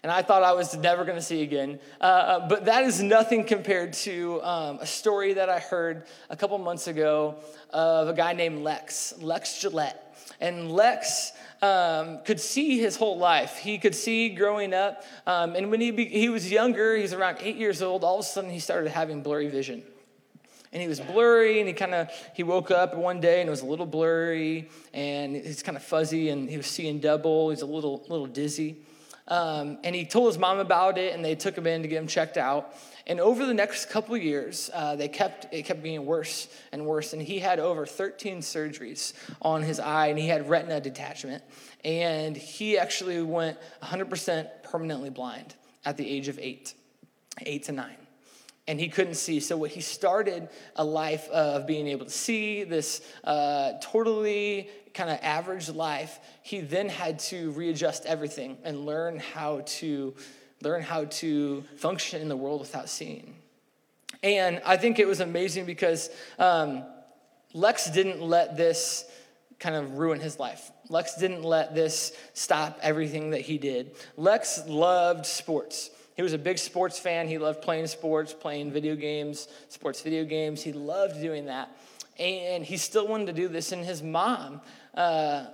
And 0.03 0.13
I 0.13 0.23
thought 0.23 0.43
I 0.43 0.53
was 0.53 0.77
never 0.77 1.05
going 1.05 1.17
to 1.17 1.23
see 1.23 1.43
again. 1.43 1.81
Uh, 2.01 2.05
uh, 2.05 2.49
but 2.49 2.67
that 2.67 2.85
is 2.85 3.03
nothing 3.03 3.45
compared 3.45 3.93
to 3.95 4.41
um, 4.43 4.79
a 4.81 4.87
story 4.87 5.35
that 5.35 5.49
I 5.49 5.59
heard 5.59 6.05
a 6.31 6.37
couple 6.37 6.57
months 6.59 6.87
ago 6.87 7.37
of 7.71 8.09
a 8.09 8.15
guy 8.15 8.33
named 8.33 8.63
Lex, 8.63 9.15
Lex 9.19 9.61
Gillette. 9.61 10.05
And 10.41 10.71
Lex 10.71 11.33
um, 11.63 12.21
could 12.25 12.41
see 12.41 12.79
his 12.79 12.97
whole 12.97 13.19
life. 13.19 13.57
He 13.59 13.79
could 13.79 13.95
see 13.95 14.29
growing 14.29 14.73
up. 14.73 15.03
Um, 15.27 15.57
and 15.57 15.71
when 15.71 15.81
he, 15.81 15.91
be, 15.91 16.05
he 16.05 16.29
was 16.29 16.51
younger, 16.51 16.95
he 16.95 17.03
was 17.03 17.13
around 17.13 17.39
eight 17.41 17.57
years 17.57 17.83
old, 17.83 18.05
all 18.05 18.21
of 18.21 18.21
a 18.21 18.29
sudden 18.29 18.51
he 18.51 18.61
started 18.61 18.91
having 18.91 19.23
blurry 19.23 19.49
vision. 19.49 19.83
And 20.71 20.83
he 20.83 20.87
was 20.87 21.01
blurry, 21.01 21.61
and 21.61 21.67
he 21.67 21.73
kind 21.73 21.95
of 21.95 22.11
he 22.35 22.43
woke 22.43 22.71
up 22.71 22.95
one 22.95 23.21
day 23.21 23.41
and 23.41 23.49
it 23.49 23.51
was 23.51 23.63
a 23.63 23.67
little 23.67 23.87
blurry, 23.87 24.69
and 24.93 25.35
he's 25.35 25.63
kind 25.63 25.79
of 25.79 25.83
fuzzy, 25.83 26.29
and 26.29 26.47
he 26.47 26.59
was 26.59 26.67
seeing 26.67 27.01
double. 27.01 27.49
He's 27.49 27.63
a 27.63 27.67
little 27.67 28.05
little 28.11 28.27
dizzy. 28.27 28.77
Um, 29.29 29.79
and 29.85 29.95
he 29.95 30.07
told 30.07 30.29
his 30.29 30.39
mom 30.39 30.59
about 30.59 30.99
it, 30.99 31.15
and 31.15 31.25
they 31.25 31.35
took 31.35 31.57
him 31.57 31.67
in 31.67 31.83
to 31.83 31.89
get 31.89 31.99
him 31.99 32.07
checked 32.07 32.37
out. 32.37 32.75
And 33.07 33.21
over 33.21 33.47
the 33.47 33.55
next 33.55 33.91
couple 33.91 34.17
years, 34.17 34.71
uh, 34.75 34.97
they 34.97 35.09
kept 35.09 35.53
it 35.53 35.63
kept 35.65 35.83
being 35.83 36.05
worse 36.05 36.49
and 36.73 36.85
worse. 36.85 37.13
And 37.13 37.23
he 37.23 37.39
had 37.39 37.59
over 37.59 37.87
13 37.87 38.41
surgeries 38.41 39.13
on 39.41 39.63
his 39.63 39.79
eye, 39.81 40.09
and 40.09 40.19
he 40.19 40.29
had 40.29 40.49
retina 40.49 40.81
detachment. 40.81 41.43
And 41.85 42.37
he 42.37 42.79
actually 42.79 43.23
went 43.23 43.59
100% 43.83 44.63
permanently 44.63 45.11
blind 45.11 45.55
at 45.85 45.97
the 45.97 46.09
age 46.09 46.29
of 46.29 46.39
eight, 46.39 46.75
eight 47.47 47.65
to 47.65 47.73
nine. 47.73 47.97
And 48.69 48.79
he 48.79 48.89
couldn't 48.89 49.15
see. 49.15 49.41
So 49.41 49.57
what 49.57 49.71
he 49.71 49.81
started 49.81 50.49
a 50.77 50.85
life 50.85 51.29
of 51.31 51.67
being 51.67 51.89
able 51.89 52.05
to 52.05 52.13
see 52.13 52.63
this 52.63 53.01
uh, 53.25 53.73
totally 53.81 54.69
kind 54.95 55.11
of 55.11 55.19
average 55.23 55.69
life. 55.71 56.21
He 56.43 56.61
then 56.61 56.89
had 56.89 57.19
to 57.21 57.51
readjust 57.53 58.05
everything 58.07 58.59
and 58.63 58.85
learn 58.85 59.19
how 59.19 59.63
to 59.67 60.15
learn 60.61 60.83
how 60.83 61.05
to 61.05 61.63
function 61.77 62.21
in 62.21 62.29
the 62.29 62.37
world 62.37 62.61
without 62.61 62.89
seeing. 62.89 63.37
And 64.23 64.61
I 64.67 64.77
think 64.77 64.99
it 64.99 65.07
was 65.07 65.21
amazing 65.21 65.67
because 65.67 66.11
um, 66.39 66.85
Lex 67.55 67.89
didn't 67.91 68.21
let 68.21 68.57
this 68.57 69.05
kind 69.61 69.77
of 69.77 69.99
ruin 69.99 70.21
his 70.21 70.39
life. 70.39 70.73
Lex 70.89 71.15
didn't 71.17 71.43
let 71.43 71.75
this 71.75 72.13
stop 72.35 72.79
everything 72.83 73.31
that 73.31 73.43
he 73.43 73.57
did. 73.57 73.95
Lex 74.17 74.67
loved 74.67 75.27
sports. 75.27 75.91
He 76.19 76.23
was 76.23 76.33
a 76.33 76.39
big 76.39 76.59
sports 76.59 76.99
fan. 76.99 77.29
He 77.29 77.39
loved 77.39 77.63
playing 77.63 77.87
sports, 77.87 78.35
playing 78.35 78.73
video 78.73 78.97
games, 78.97 79.47
sports 79.69 80.01
video 80.01 80.25
games. 80.25 80.61
He 80.61 80.73
loved 80.73 81.21
doing 81.21 81.47
that. 81.47 81.71
And 82.19 82.65
he 82.65 82.77
still 82.77 83.07
wanted 83.07 83.29
to 83.29 83.33
do 83.33 83.47
this. 83.47 83.71
And 83.71 83.85
his 83.85 84.03
mom 84.03 84.61
uh, 84.95 85.45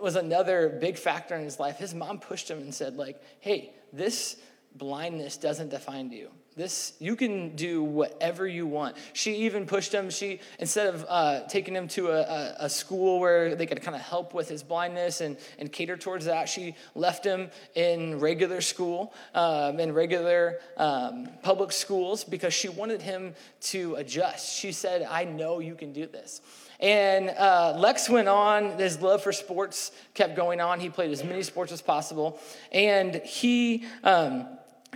was 0.00 0.14
another 0.14 0.78
big 0.80 0.96
factor 0.96 1.34
in 1.34 1.42
his 1.42 1.58
life. 1.58 1.76
His 1.76 1.92
mom 1.92 2.20
pushed 2.20 2.48
him 2.48 2.58
and 2.58 2.72
said, 2.72 2.94
like, 2.94 3.20
hey, 3.40 3.72
this 3.92 4.36
blindness 4.76 5.36
doesn't 5.38 5.70
define 5.70 6.12
you. 6.12 6.30
This 6.54 6.92
you 6.98 7.16
can 7.16 7.56
do 7.56 7.82
whatever 7.82 8.46
you 8.46 8.66
want. 8.66 8.96
She 9.14 9.36
even 9.36 9.64
pushed 9.64 9.92
him. 9.92 10.10
She 10.10 10.40
instead 10.58 10.94
of 10.94 11.06
uh, 11.08 11.40
taking 11.48 11.74
him 11.74 11.88
to 11.88 12.08
a, 12.08 12.20
a, 12.20 12.56
a, 12.60 12.68
school 12.68 13.20
where 13.20 13.54
they 13.54 13.64
could 13.64 13.80
kind 13.80 13.94
of 13.94 14.02
help 14.02 14.34
with 14.34 14.48
his 14.48 14.62
blindness 14.62 15.22
and, 15.22 15.38
and 15.58 15.72
cater 15.72 15.96
towards 15.96 16.26
that, 16.26 16.48
she 16.48 16.74
left 16.94 17.24
him 17.24 17.50
in 17.74 18.20
regular 18.20 18.60
school, 18.60 19.14
um, 19.34 19.80
in 19.80 19.92
regular 19.94 20.58
um, 20.76 21.28
public 21.42 21.72
schools, 21.72 22.22
because 22.22 22.52
she 22.52 22.68
wanted 22.68 23.00
him 23.00 23.34
to 23.60 23.94
adjust. 23.94 24.58
She 24.58 24.72
said, 24.72 25.06
"I 25.08 25.24
know 25.24 25.58
you 25.58 25.74
can 25.74 25.92
do 25.94 26.06
this." 26.06 26.42
And 26.82 27.30
uh, 27.30 27.74
Lex 27.78 28.10
went 28.10 28.26
on, 28.26 28.76
his 28.76 29.00
love 29.00 29.22
for 29.22 29.32
sports 29.32 29.92
kept 30.14 30.34
going 30.34 30.60
on. 30.60 30.80
He 30.80 30.90
played 30.90 31.12
as 31.12 31.22
many 31.22 31.44
sports 31.44 31.70
as 31.70 31.80
possible. 31.80 32.40
And 32.72 33.14
he, 33.14 33.84
um, 34.02 34.48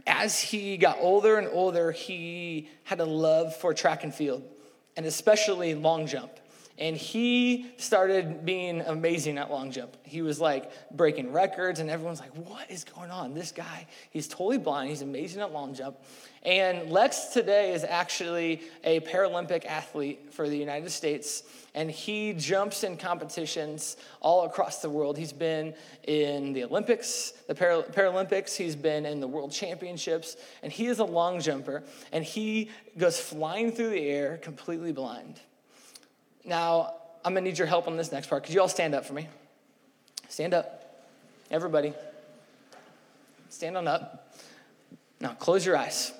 as 0.06 0.40
he 0.40 0.76
got 0.76 0.98
older 1.00 1.38
and 1.38 1.48
older, 1.50 1.92
he 1.92 2.68
had 2.84 3.00
a 3.00 3.04
love 3.04 3.56
for 3.56 3.72
track 3.72 4.04
and 4.04 4.14
field, 4.14 4.42
and 4.96 5.06
especially 5.06 5.74
long 5.74 6.06
jump. 6.06 6.32
And 6.78 6.96
he 6.96 7.70
started 7.78 8.44
being 8.44 8.82
amazing 8.82 9.38
at 9.38 9.50
long 9.50 9.70
jump. 9.70 9.96
He 10.02 10.22
was 10.22 10.40
like 10.40 10.70
breaking 10.94 11.32
records, 11.32 11.80
and 11.80 11.88
everyone's 11.88 12.20
like, 12.20 12.34
What 12.34 12.70
is 12.70 12.84
going 12.84 13.10
on? 13.10 13.34
This 13.34 13.52
guy, 13.52 13.86
he's 14.10 14.28
totally 14.28 14.58
blind. 14.58 14.90
He's 14.90 15.02
amazing 15.02 15.42
at 15.42 15.52
long 15.52 15.74
jump. 15.74 15.96
And 16.42 16.90
Lex 16.90 17.26
today 17.26 17.72
is 17.72 17.82
actually 17.82 18.62
a 18.84 19.00
Paralympic 19.00 19.64
athlete 19.64 20.32
for 20.32 20.48
the 20.48 20.56
United 20.56 20.90
States 20.90 21.42
and 21.76 21.90
he 21.90 22.32
jumps 22.32 22.82
in 22.82 22.96
competitions 22.96 23.98
all 24.20 24.46
across 24.46 24.80
the 24.80 24.88
world. 24.88 25.16
He's 25.16 25.32
been 25.32 25.74
in 26.04 26.54
the 26.54 26.64
Olympics, 26.64 27.34
the 27.46 27.54
Paralympics, 27.54 28.56
he's 28.56 28.74
been 28.74 29.04
in 29.04 29.20
the 29.20 29.28
World 29.28 29.52
Championships, 29.52 30.38
and 30.62 30.72
he 30.72 30.86
is 30.86 30.98
a 30.98 31.04
long 31.04 31.38
jumper, 31.38 31.84
and 32.12 32.24
he 32.24 32.70
goes 32.96 33.20
flying 33.20 33.70
through 33.70 33.90
the 33.90 34.08
air 34.08 34.38
completely 34.38 34.90
blind. 34.90 35.38
Now, 36.46 36.94
I'm 37.24 37.34
gonna 37.34 37.42
need 37.42 37.58
your 37.58 37.66
help 37.66 37.88
on 37.88 37.96
this 37.98 38.10
next 38.10 38.28
part. 38.28 38.44
Could 38.44 38.54
you 38.54 38.62
all 38.62 38.68
stand 38.68 38.94
up 38.94 39.04
for 39.04 39.12
me? 39.12 39.28
Stand 40.28 40.54
up. 40.54 41.04
Everybody. 41.50 41.92
Stand 43.50 43.76
on 43.76 43.86
up. 43.86 44.34
Now, 45.20 45.34
close 45.34 45.64
your 45.64 45.76
eyes. 45.76 46.12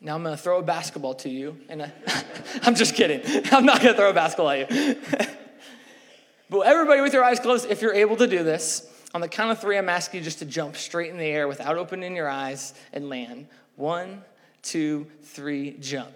Now 0.00 0.14
I'm 0.14 0.22
going 0.22 0.36
to 0.36 0.42
throw 0.42 0.58
a 0.58 0.62
basketball 0.62 1.14
to 1.14 1.28
you. 1.28 1.58
And 1.68 1.82
I, 1.82 1.92
I'm 2.62 2.74
just 2.74 2.94
kidding. 2.94 3.22
I'm 3.50 3.64
not 3.64 3.80
going 3.80 3.94
to 3.94 3.98
throw 3.98 4.10
a 4.10 4.14
basketball 4.14 4.50
at 4.50 4.70
you. 4.70 4.96
but 6.50 6.60
everybody 6.60 7.00
with 7.00 7.12
your 7.12 7.24
eyes 7.24 7.40
closed, 7.40 7.68
if 7.70 7.80
you're 7.80 7.94
able 7.94 8.16
to 8.16 8.26
do 8.26 8.42
this, 8.42 8.88
on 9.14 9.20
the 9.20 9.28
count 9.28 9.52
of 9.52 9.60
three, 9.60 9.78
I'm 9.78 9.88
asking 9.88 10.18
you 10.18 10.24
just 10.24 10.40
to 10.40 10.44
jump 10.44 10.76
straight 10.76 11.10
in 11.10 11.16
the 11.16 11.24
air 11.24 11.48
without 11.48 11.78
opening 11.78 12.14
your 12.14 12.28
eyes 12.28 12.74
and 12.92 13.08
land. 13.08 13.46
One, 13.76 14.22
two, 14.62 15.06
three, 15.22 15.76
jump. 15.80 16.10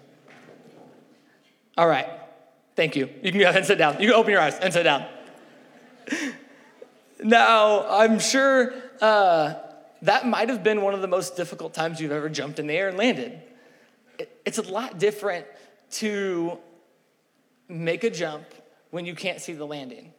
All 1.77 1.87
right. 1.87 2.07
Thank 2.75 2.95
you. 2.95 3.09
You 3.21 3.31
can 3.31 3.39
go 3.39 3.45
ahead 3.45 3.57
and 3.57 3.65
sit 3.65 3.77
down. 3.77 4.01
You 4.01 4.07
can 4.07 4.15
open 4.15 4.31
your 4.31 4.41
eyes 4.41 4.57
and 4.59 4.73
sit 4.73 4.83
down. 4.83 5.05
now, 7.23 7.87
I'm 7.87 8.19
sure 8.19 8.73
uh, 9.01 9.55
that 10.01 10.25
might 10.25 10.49
have 10.49 10.63
been 10.63 10.81
one 10.81 10.93
of 10.93 11.01
the 11.01 11.07
most 11.07 11.35
difficult 11.35 11.73
times 11.73 11.99
you've 11.99 12.11
ever 12.11 12.29
jumped 12.29 12.59
in 12.59 12.67
the 12.67 12.73
air 12.73 12.89
and 12.89 12.97
landed 12.97 13.41
it's 14.45 14.57
a 14.57 14.63
lot 14.63 14.99
different 14.99 15.45
to 15.91 16.57
make 17.67 18.03
a 18.03 18.09
jump 18.09 18.45
when 18.91 19.05
you 19.05 19.15
can't 19.15 19.41
see 19.41 19.53
the 19.53 19.65
landing. 19.65 20.13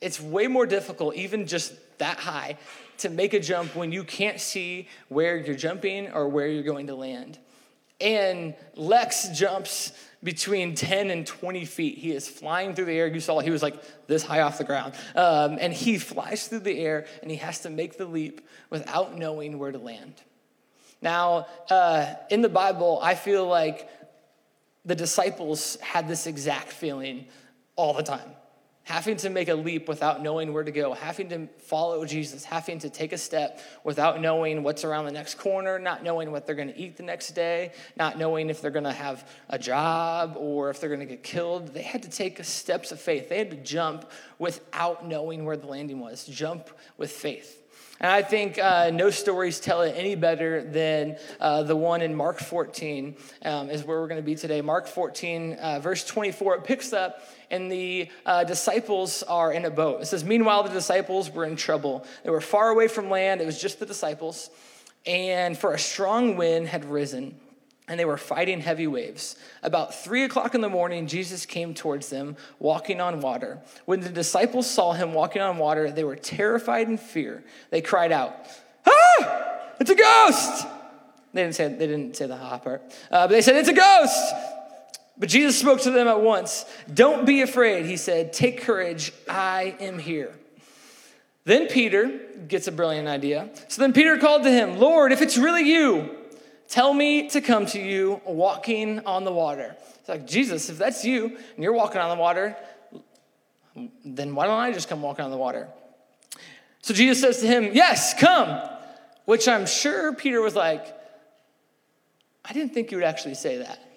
It's 0.00 0.20
way 0.20 0.46
more 0.46 0.66
difficult, 0.66 1.14
even 1.14 1.46
just 1.46 1.74
that 1.98 2.18
high, 2.18 2.56
to 2.98 3.10
make 3.10 3.34
a 3.34 3.40
jump 3.40 3.74
when 3.74 3.92
you 3.92 4.04
can't 4.04 4.40
see 4.40 4.88
where 5.08 5.36
you're 5.36 5.56
jumping 5.56 6.10
or 6.12 6.28
where 6.28 6.46
you're 6.46 6.62
going 6.62 6.86
to 6.86 6.94
land. 6.94 7.38
And 8.00 8.54
Lex 8.76 9.28
jumps 9.28 9.92
between 10.22 10.74
10 10.74 11.10
and 11.10 11.26
20 11.26 11.64
feet. 11.64 11.98
He 11.98 12.12
is 12.12 12.28
flying 12.28 12.74
through 12.74 12.86
the 12.86 12.92
air. 12.92 13.06
You 13.06 13.20
saw 13.20 13.40
he 13.40 13.50
was 13.50 13.62
like 13.62 13.76
this 14.06 14.22
high 14.22 14.40
off 14.40 14.58
the 14.58 14.64
ground. 14.64 14.94
Um, 15.16 15.58
and 15.60 15.72
he 15.72 15.98
flies 15.98 16.48
through 16.48 16.60
the 16.60 16.78
air 16.78 17.06
and 17.22 17.30
he 17.30 17.38
has 17.38 17.60
to 17.60 17.70
make 17.70 17.96
the 17.96 18.04
leap 18.04 18.46
without 18.68 19.16
knowing 19.16 19.58
where 19.58 19.72
to 19.72 19.78
land. 19.78 20.14
Now, 21.02 21.46
uh, 21.70 22.14
in 22.30 22.42
the 22.42 22.48
Bible, 22.48 22.98
I 23.02 23.14
feel 23.14 23.46
like 23.46 23.88
the 24.84 24.94
disciples 24.94 25.76
had 25.80 26.08
this 26.08 26.26
exact 26.26 26.68
feeling 26.68 27.26
all 27.76 27.94
the 27.94 28.02
time 28.02 28.30
having 28.90 29.16
to 29.16 29.30
make 29.30 29.48
a 29.48 29.54
leap 29.54 29.88
without 29.88 30.20
knowing 30.20 30.52
where 30.52 30.64
to 30.64 30.72
go, 30.72 30.92
having 30.92 31.28
to 31.28 31.46
follow 31.58 32.04
Jesus, 32.04 32.42
having 32.42 32.76
to 32.80 32.90
take 32.90 33.12
a 33.12 33.16
step 33.16 33.60
without 33.84 34.20
knowing 34.20 34.64
what's 34.64 34.82
around 34.84 35.04
the 35.04 35.12
next 35.12 35.36
corner, 35.36 35.78
not 35.78 36.02
knowing 36.02 36.32
what 36.32 36.44
they're 36.44 36.56
going 36.56 36.72
to 36.72 36.76
eat 36.76 36.96
the 36.96 37.04
next 37.04 37.30
day, 37.30 37.70
not 37.96 38.18
knowing 38.18 38.50
if 38.50 38.60
they're 38.60 38.72
going 38.72 38.82
to 38.82 38.90
have 38.90 39.28
a 39.48 39.60
job 39.60 40.34
or 40.36 40.70
if 40.70 40.80
they're 40.80 40.88
going 40.88 40.98
to 40.98 41.06
get 41.06 41.22
killed. 41.22 41.68
They 41.68 41.82
had 41.82 42.02
to 42.02 42.10
take 42.10 42.42
steps 42.44 42.90
of 42.90 43.00
faith. 43.00 43.28
They 43.28 43.38
had 43.38 43.52
to 43.52 43.56
jump 43.58 44.10
without 44.40 45.06
knowing 45.06 45.44
where 45.44 45.56
the 45.56 45.68
landing 45.68 46.00
was, 46.00 46.26
jump 46.26 46.68
with 46.98 47.12
faith. 47.12 47.62
And 48.00 48.10
I 48.10 48.22
think 48.22 48.58
uh, 48.58 48.90
no 48.90 49.10
stories 49.10 49.60
tell 49.60 49.82
it 49.82 49.92
any 49.94 50.14
better 50.14 50.64
than 50.64 51.18
uh, 51.38 51.64
the 51.64 51.76
one 51.76 52.00
in 52.00 52.14
Mark 52.14 52.38
14, 52.38 53.14
um, 53.44 53.68
is 53.68 53.84
where 53.84 54.00
we're 54.00 54.08
going 54.08 54.20
to 54.20 54.24
be 54.24 54.34
today. 54.34 54.62
Mark 54.62 54.86
14, 54.86 55.52
uh, 55.52 55.80
verse 55.80 56.02
24, 56.06 56.56
it 56.56 56.64
picks 56.64 56.94
up, 56.94 57.22
and 57.50 57.70
the 57.70 58.08
uh, 58.24 58.44
disciples 58.44 59.22
are 59.24 59.52
in 59.52 59.66
a 59.66 59.70
boat. 59.70 60.00
It 60.00 60.06
says, 60.06 60.24
Meanwhile, 60.24 60.62
the 60.62 60.70
disciples 60.70 61.30
were 61.30 61.44
in 61.44 61.56
trouble. 61.56 62.06
They 62.24 62.30
were 62.30 62.40
far 62.40 62.70
away 62.70 62.88
from 62.88 63.10
land, 63.10 63.42
it 63.42 63.46
was 63.46 63.60
just 63.60 63.78
the 63.78 63.86
disciples, 63.86 64.48
and 65.04 65.58
for 65.58 65.74
a 65.74 65.78
strong 65.78 66.38
wind 66.38 66.68
had 66.68 66.86
risen 66.86 67.38
and 67.90 67.98
they 67.98 68.04
were 68.04 68.16
fighting 68.16 68.60
heavy 68.60 68.86
waves. 68.86 69.34
About 69.64 69.92
three 69.92 70.22
o'clock 70.22 70.54
in 70.54 70.60
the 70.60 70.68
morning, 70.68 71.08
Jesus 71.08 71.44
came 71.44 71.74
towards 71.74 72.08
them, 72.08 72.36
walking 72.60 73.00
on 73.00 73.20
water. 73.20 73.58
When 73.84 74.00
the 74.00 74.08
disciples 74.08 74.70
saw 74.70 74.92
him 74.92 75.12
walking 75.12 75.42
on 75.42 75.58
water, 75.58 75.90
they 75.90 76.04
were 76.04 76.14
terrified 76.14 76.88
in 76.88 76.98
fear. 76.98 77.42
They 77.70 77.82
cried 77.82 78.12
out, 78.12 78.46
Ah! 78.86 79.56
It's 79.80 79.90
a 79.90 79.96
ghost! 79.96 80.68
They 81.34 81.42
didn't 81.42 81.56
say, 81.56 81.66
they 81.66 81.88
didn't 81.88 82.16
say 82.16 82.28
the 82.28 82.36
ha 82.36 82.58
part, 82.58 82.82
uh, 83.10 83.26
but 83.26 83.30
they 83.30 83.42
said, 83.42 83.56
It's 83.56 83.68
a 83.68 83.74
ghost! 83.74 84.34
But 85.18 85.28
Jesus 85.28 85.58
spoke 85.58 85.80
to 85.80 85.90
them 85.90 86.06
at 86.06 86.20
once. 86.20 86.64
Don't 86.94 87.26
be 87.26 87.42
afraid, 87.42 87.86
he 87.86 87.96
said. 87.96 88.32
Take 88.32 88.62
courage, 88.62 89.12
I 89.28 89.74
am 89.80 89.98
here. 89.98 90.32
Then 91.44 91.66
Peter 91.66 92.20
gets 92.46 92.68
a 92.68 92.72
brilliant 92.72 93.08
idea. 93.08 93.50
So 93.66 93.82
then 93.82 93.92
Peter 93.92 94.16
called 94.16 94.44
to 94.44 94.50
him, 94.50 94.78
Lord, 94.78 95.10
if 95.10 95.20
it's 95.20 95.36
really 95.36 95.68
you, 95.68 96.16
Tell 96.70 96.94
me 96.94 97.28
to 97.30 97.40
come 97.40 97.66
to 97.66 97.80
you 97.80 98.20
walking 98.24 99.00
on 99.00 99.24
the 99.24 99.32
water. 99.32 99.74
It's 99.98 100.08
like, 100.08 100.24
Jesus, 100.24 100.70
if 100.70 100.78
that's 100.78 101.04
you 101.04 101.26
and 101.26 101.64
you're 101.64 101.72
walking 101.72 102.00
on 102.00 102.16
the 102.16 102.22
water, 102.22 102.56
then 104.04 104.36
why 104.36 104.46
don't 104.46 104.60
I 104.60 104.70
just 104.70 104.88
come 104.88 105.02
walking 105.02 105.24
on 105.24 105.32
the 105.32 105.36
water? 105.36 105.68
So 106.82 106.94
Jesus 106.94 107.20
says 107.20 107.40
to 107.40 107.48
him, 107.48 107.70
Yes, 107.74 108.14
come. 108.14 108.60
Which 109.24 109.48
I'm 109.48 109.66
sure 109.66 110.14
Peter 110.14 110.40
was 110.40 110.54
like, 110.54 110.86
I 112.44 112.52
didn't 112.52 112.72
think 112.72 112.92
you 112.92 112.98
would 112.98 113.06
actually 113.06 113.34
say 113.34 113.58
that. 113.58 113.78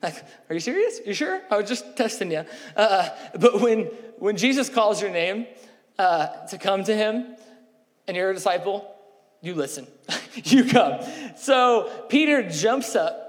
Like, 0.00 0.14
are 0.48 0.54
you 0.54 0.60
serious? 0.60 1.00
You 1.04 1.12
sure? 1.12 1.40
I 1.50 1.56
was 1.56 1.68
just 1.68 1.96
testing 1.96 2.30
you. 2.30 2.44
Uh, 2.76 3.08
but 3.40 3.60
when, 3.60 3.86
when 4.18 4.36
Jesus 4.36 4.68
calls 4.68 5.02
your 5.02 5.10
name 5.10 5.48
uh, 5.98 6.28
to 6.46 6.56
come 6.56 6.84
to 6.84 6.94
him 6.94 7.34
and 8.06 8.16
you're 8.16 8.30
a 8.30 8.34
disciple, 8.34 8.94
you 9.40 9.54
listen, 9.54 9.86
you 10.34 10.64
come. 10.64 11.00
So 11.36 11.90
Peter 12.08 12.48
jumps 12.48 12.96
up, 12.96 13.28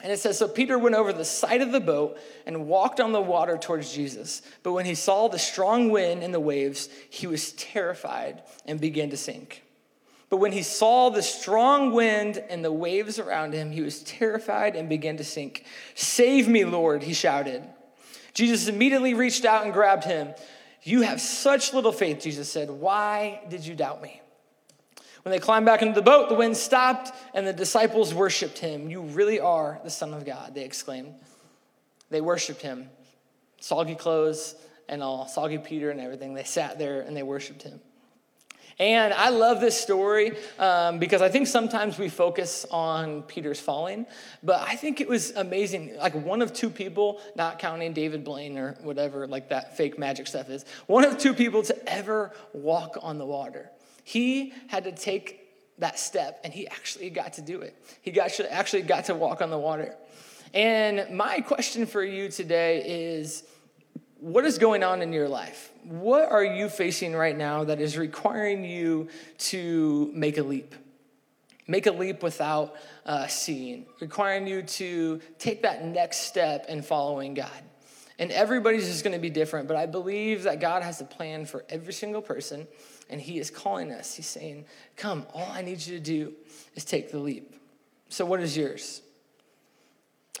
and 0.00 0.12
it 0.12 0.18
says, 0.18 0.38
So 0.38 0.48
Peter 0.48 0.78
went 0.78 0.94
over 0.94 1.12
the 1.12 1.24
side 1.24 1.60
of 1.60 1.72
the 1.72 1.80
boat 1.80 2.18
and 2.46 2.66
walked 2.66 3.00
on 3.00 3.12
the 3.12 3.20
water 3.20 3.58
towards 3.58 3.92
Jesus. 3.92 4.42
But 4.62 4.72
when 4.72 4.86
he 4.86 4.94
saw 4.94 5.28
the 5.28 5.38
strong 5.38 5.90
wind 5.90 6.22
and 6.22 6.32
the 6.32 6.40
waves, 6.40 6.88
he 7.10 7.26
was 7.26 7.52
terrified 7.52 8.42
and 8.66 8.80
began 8.80 9.10
to 9.10 9.16
sink. 9.16 9.64
But 10.30 10.38
when 10.38 10.52
he 10.52 10.62
saw 10.62 11.08
the 11.08 11.22
strong 11.22 11.92
wind 11.92 12.42
and 12.50 12.64
the 12.64 12.72
waves 12.72 13.18
around 13.18 13.54
him, 13.54 13.70
he 13.72 13.80
was 13.80 14.02
terrified 14.02 14.76
and 14.76 14.88
began 14.88 15.16
to 15.16 15.24
sink. 15.24 15.64
Save 15.94 16.48
me, 16.48 16.64
Lord, 16.64 17.02
he 17.02 17.14
shouted. 17.14 17.64
Jesus 18.34 18.68
immediately 18.68 19.14
reached 19.14 19.44
out 19.44 19.64
and 19.64 19.72
grabbed 19.72 20.04
him. 20.04 20.34
You 20.82 21.02
have 21.02 21.20
such 21.20 21.72
little 21.72 21.92
faith, 21.92 22.20
Jesus 22.20 22.50
said. 22.50 22.70
Why 22.70 23.40
did 23.48 23.66
you 23.66 23.74
doubt 23.74 24.02
me? 24.02 24.20
When 25.22 25.32
they 25.32 25.38
climbed 25.38 25.66
back 25.66 25.82
into 25.82 25.94
the 25.94 26.02
boat, 26.02 26.28
the 26.28 26.34
wind 26.34 26.56
stopped 26.56 27.12
and 27.34 27.46
the 27.46 27.52
disciples 27.52 28.14
worshiped 28.14 28.58
him. 28.58 28.88
You 28.88 29.02
really 29.02 29.40
are 29.40 29.80
the 29.84 29.90
Son 29.90 30.14
of 30.14 30.24
God, 30.24 30.54
they 30.54 30.64
exclaimed. 30.64 31.14
They 32.10 32.20
worshiped 32.20 32.62
him. 32.62 32.88
Soggy 33.60 33.94
clothes 33.94 34.54
and 34.88 35.02
all, 35.02 35.26
soggy 35.26 35.58
Peter 35.58 35.90
and 35.90 36.00
everything. 36.00 36.34
They 36.34 36.44
sat 36.44 36.78
there 36.78 37.00
and 37.00 37.16
they 37.16 37.22
worshiped 37.22 37.62
him. 37.62 37.80
And 38.78 39.12
I 39.12 39.30
love 39.30 39.60
this 39.60 39.78
story 39.78 40.36
um, 40.58 41.00
because 41.00 41.20
I 41.20 41.28
think 41.28 41.48
sometimes 41.48 41.98
we 41.98 42.08
focus 42.08 42.64
on 42.70 43.22
Peter's 43.22 43.58
falling, 43.58 44.06
but 44.44 44.60
I 44.60 44.76
think 44.76 45.00
it 45.00 45.08
was 45.08 45.32
amazing. 45.32 45.96
Like 45.96 46.14
one 46.14 46.42
of 46.42 46.52
two 46.52 46.70
people, 46.70 47.20
not 47.34 47.58
counting 47.58 47.92
David 47.92 48.22
Blaine 48.22 48.56
or 48.56 48.76
whatever, 48.82 49.26
like 49.26 49.48
that 49.48 49.76
fake 49.76 49.98
magic 49.98 50.28
stuff 50.28 50.48
is, 50.48 50.64
one 50.86 51.04
of 51.04 51.18
two 51.18 51.34
people 51.34 51.64
to 51.64 51.92
ever 51.92 52.32
walk 52.52 52.96
on 53.02 53.18
the 53.18 53.26
water. 53.26 53.68
He 54.08 54.54
had 54.68 54.84
to 54.84 54.92
take 54.92 55.38
that 55.80 55.98
step 55.98 56.40
and 56.42 56.50
he 56.50 56.66
actually 56.66 57.10
got 57.10 57.34
to 57.34 57.42
do 57.42 57.60
it. 57.60 57.76
He 58.00 58.10
got, 58.10 58.40
actually 58.40 58.80
got 58.80 59.04
to 59.04 59.14
walk 59.14 59.42
on 59.42 59.50
the 59.50 59.58
water. 59.58 59.96
And 60.54 61.14
my 61.14 61.42
question 61.42 61.84
for 61.84 62.02
you 62.02 62.30
today 62.30 63.10
is 63.12 63.44
what 64.18 64.46
is 64.46 64.56
going 64.56 64.82
on 64.82 65.02
in 65.02 65.12
your 65.12 65.28
life? 65.28 65.70
What 65.84 66.32
are 66.32 66.42
you 66.42 66.70
facing 66.70 67.14
right 67.14 67.36
now 67.36 67.64
that 67.64 67.82
is 67.82 67.98
requiring 67.98 68.64
you 68.64 69.08
to 69.40 70.10
make 70.14 70.38
a 70.38 70.42
leap? 70.42 70.74
Make 71.66 71.86
a 71.86 71.92
leap 71.92 72.22
without 72.22 72.76
uh, 73.04 73.26
seeing, 73.26 73.84
requiring 74.00 74.46
you 74.46 74.62
to 74.62 75.20
take 75.38 75.60
that 75.64 75.84
next 75.84 76.20
step 76.20 76.64
in 76.70 76.80
following 76.80 77.34
God. 77.34 77.62
And 78.18 78.32
everybody's 78.32 78.86
just 78.86 79.04
going 79.04 79.12
to 79.12 79.20
be 79.20 79.28
different, 79.28 79.68
but 79.68 79.76
I 79.76 79.84
believe 79.84 80.44
that 80.44 80.60
God 80.60 80.82
has 80.82 81.02
a 81.02 81.04
plan 81.04 81.44
for 81.44 81.66
every 81.68 81.92
single 81.92 82.22
person, 82.22 82.66
and 83.10 83.20
He 83.20 83.38
is 83.38 83.50
calling 83.50 83.92
us. 83.92 84.14
He's 84.14 84.26
saying, 84.26 84.64
Come, 84.96 85.26
all 85.34 85.50
I 85.52 85.62
need 85.62 85.84
you 85.84 85.98
to 85.98 86.02
do 86.02 86.32
is 86.74 86.84
take 86.84 87.10
the 87.10 87.18
leap. 87.18 87.54
So, 88.08 88.24
what 88.24 88.40
is 88.40 88.56
yours? 88.56 89.02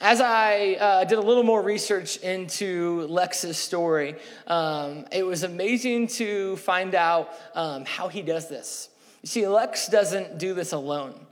As 0.00 0.20
I 0.20 0.74
uh, 0.74 1.04
did 1.04 1.18
a 1.18 1.22
little 1.22 1.42
more 1.42 1.60
research 1.60 2.18
into 2.18 3.04
Lex's 3.08 3.58
story, 3.58 4.14
um, 4.46 5.06
it 5.10 5.26
was 5.26 5.42
amazing 5.42 6.06
to 6.08 6.56
find 6.58 6.94
out 6.94 7.34
um, 7.56 7.84
how 7.84 8.06
he 8.06 8.22
does 8.22 8.48
this. 8.48 8.90
You 9.22 9.26
see, 9.26 9.48
Lex 9.48 9.88
doesn't 9.88 10.38
do 10.38 10.54
this 10.54 10.72
alone. 10.72 11.26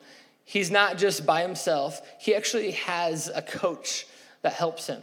He's 0.45 0.71
not 0.71 0.99
just 0.99 1.25
by 1.25 1.43
himself, 1.43 2.03
he 2.19 2.35
actually 2.35 2.73
has 2.73 3.31
a 3.33 3.43
coach 3.43 4.07
that 4.43 4.53
helps 4.53 4.89
him. 4.89 5.03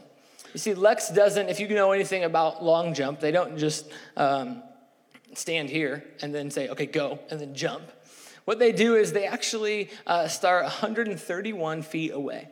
You 0.53 0.59
see, 0.59 0.73
Lex 0.73 1.09
doesn't, 1.09 1.49
if 1.49 1.59
you 1.59 1.67
know 1.69 1.93
anything 1.93 2.25
about 2.25 2.63
long 2.63 2.93
jump, 2.93 3.21
they 3.21 3.31
don't 3.31 3.57
just 3.57 3.89
um, 4.17 4.61
stand 5.37 5.69
here 5.69 6.03
and 6.21 6.33
then 6.33 6.51
say, 6.51 6.69
okay, 6.69 6.85
go, 6.85 7.19
and 7.29 7.39
then 7.39 7.55
jump. 7.55 7.83
What 8.45 8.59
they 8.59 8.71
do 8.71 8.95
is 8.95 9.13
they 9.13 9.25
actually 9.25 9.89
uh, 10.05 10.27
start 10.27 10.63
131 10.63 11.81
feet 11.81 12.11
away 12.11 12.49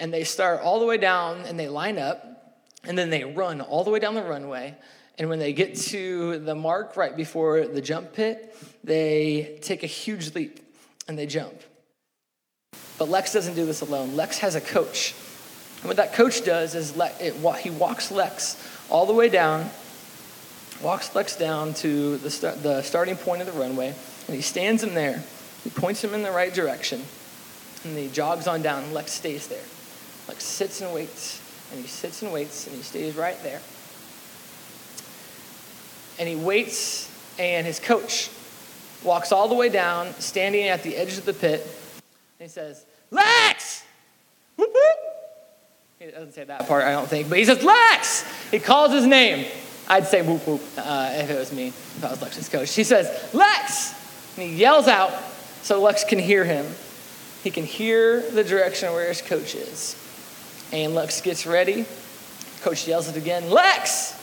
and 0.00 0.12
they 0.12 0.24
start 0.24 0.60
all 0.60 0.78
the 0.78 0.86
way 0.86 0.96
down 0.96 1.40
and 1.40 1.58
they 1.58 1.68
line 1.68 1.98
up 1.98 2.56
and 2.84 2.96
then 2.96 3.10
they 3.10 3.24
run 3.24 3.60
all 3.60 3.84
the 3.84 3.90
way 3.90 3.98
down 3.98 4.14
the 4.14 4.22
runway. 4.22 4.76
And 5.18 5.28
when 5.28 5.40
they 5.40 5.52
get 5.52 5.74
to 5.76 6.38
the 6.38 6.54
mark 6.54 6.96
right 6.96 7.16
before 7.16 7.66
the 7.66 7.80
jump 7.80 8.12
pit, 8.12 8.54
they 8.84 9.58
take 9.62 9.82
a 9.82 9.88
huge 9.88 10.34
leap 10.34 10.60
and 11.08 11.18
they 11.18 11.26
jump. 11.26 11.54
But 12.98 13.08
Lex 13.08 13.32
doesn't 13.32 13.54
do 13.54 13.66
this 13.66 13.80
alone. 13.80 14.14
Lex 14.14 14.38
has 14.38 14.54
a 14.54 14.60
coach. 14.60 15.14
And 15.80 15.86
what 15.86 15.96
that 15.96 16.14
coach 16.14 16.44
does 16.44 16.74
is 16.74 16.94
he 17.60 17.70
walks 17.70 18.10
Lex 18.10 18.56
all 18.90 19.06
the 19.06 19.12
way 19.12 19.28
down, 19.28 19.70
walks 20.82 21.14
Lex 21.14 21.36
down 21.36 21.74
to 21.74 22.16
the, 22.18 22.30
start, 22.30 22.62
the 22.62 22.82
starting 22.82 23.16
point 23.16 23.42
of 23.42 23.46
the 23.46 23.58
runway, 23.58 23.94
and 24.26 24.36
he 24.36 24.42
stands 24.42 24.82
him 24.82 24.94
there. 24.94 25.22
He 25.64 25.70
points 25.70 26.02
him 26.02 26.14
in 26.14 26.22
the 26.22 26.30
right 26.30 26.52
direction, 26.52 27.02
and 27.84 27.96
he 27.96 28.08
jogs 28.08 28.46
on 28.46 28.62
down, 28.62 28.84
and 28.84 28.92
Lex 28.92 29.12
stays 29.12 29.48
there 29.48 29.64
like 30.28 30.40
sits 30.40 30.82
and 30.82 30.92
waits, 30.92 31.40
and 31.72 31.80
he 31.80 31.88
sits 31.88 32.22
and 32.22 32.32
waits, 32.32 32.66
and 32.66 32.76
he 32.76 32.82
stays 32.82 33.16
right 33.16 33.42
there. 33.42 33.60
And 36.18 36.28
he 36.28 36.36
waits, 36.36 37.10
and 37.38 37.66
his 37.66 37.80
coach 37.80 38.30
walks 39.02 39.32
all 39.32 39.48
the 39.48 39.54
way 39.54 39.70
down, 39.70 40.12
standing 40.14 40.68
at 40.68 40.82
the 40.82 40.94
edge 40.96 41.16
of 41.16 41.24
the 41.24 41.32
pit, 41.32 41.62
and 42.38 42.46
he 42.46 42.48
says, 42.48 42.84
Lex! 43.10 43.84
Whoop, 44.56 44.70
whoop. 44.72 44.96
He 45.98 46.06
doesn't 46.06 46.32
say 46.32 46.44
that 46.44 46.68
part, 46.68 46.84
I 46.84 46.92
don't 46.92 47.08
think, 47.08 47.28
but 47.28 47.38
he 47.38 47.44
says, 47.44 47.64
Lex! 47.64 48.24
He 48.50 48.58
calls 48.58 48.92
his 48.92 49.06
name. 49.06 49.46
I'd 49.88 50.06
say 50.06 50.22
whoop 50.22 50.46
whoop 50.46 50.60
uh, 50.76 51.10
if 51.14 51.30
it 51.30 51.38
was 51.38 51.52
me, 51.52 51.68
if 51.68 52.04
I 52.04 52.10
was 52.10 52.20
Lex's 52.20 52.48
coach. 52.48 52.74
He 52.74 52.84
says, 52.84 53.32
Lex! 53.32 53.94
And 54.36 54.48
he 54.48 54.56
yells 54.56 54.86
out 54.86 55.12
so 55.62 55.80
Lex 55.80 56.04
can 56.04 56.18
hear 56.18 56.44
him. 56.44 56.66
He 57.42 57.50
can 57.50 57.64
hear 57.64 58.20
the 58.20 58.44
direction 58.44 58.92
where 58.92 59.08
his 59.08 59.22
coach 59.22 59.54
is. 59.54 59.96
And 60.72 60.94
Lex 60.94 61.20
gets 61.20 61.46
ready. 61.46 61.86
Coach 62.60 62.86
yells 62.86 63.08
it 63.08 63.16
again, 63.16 63.50
Lex! 63.50 64.14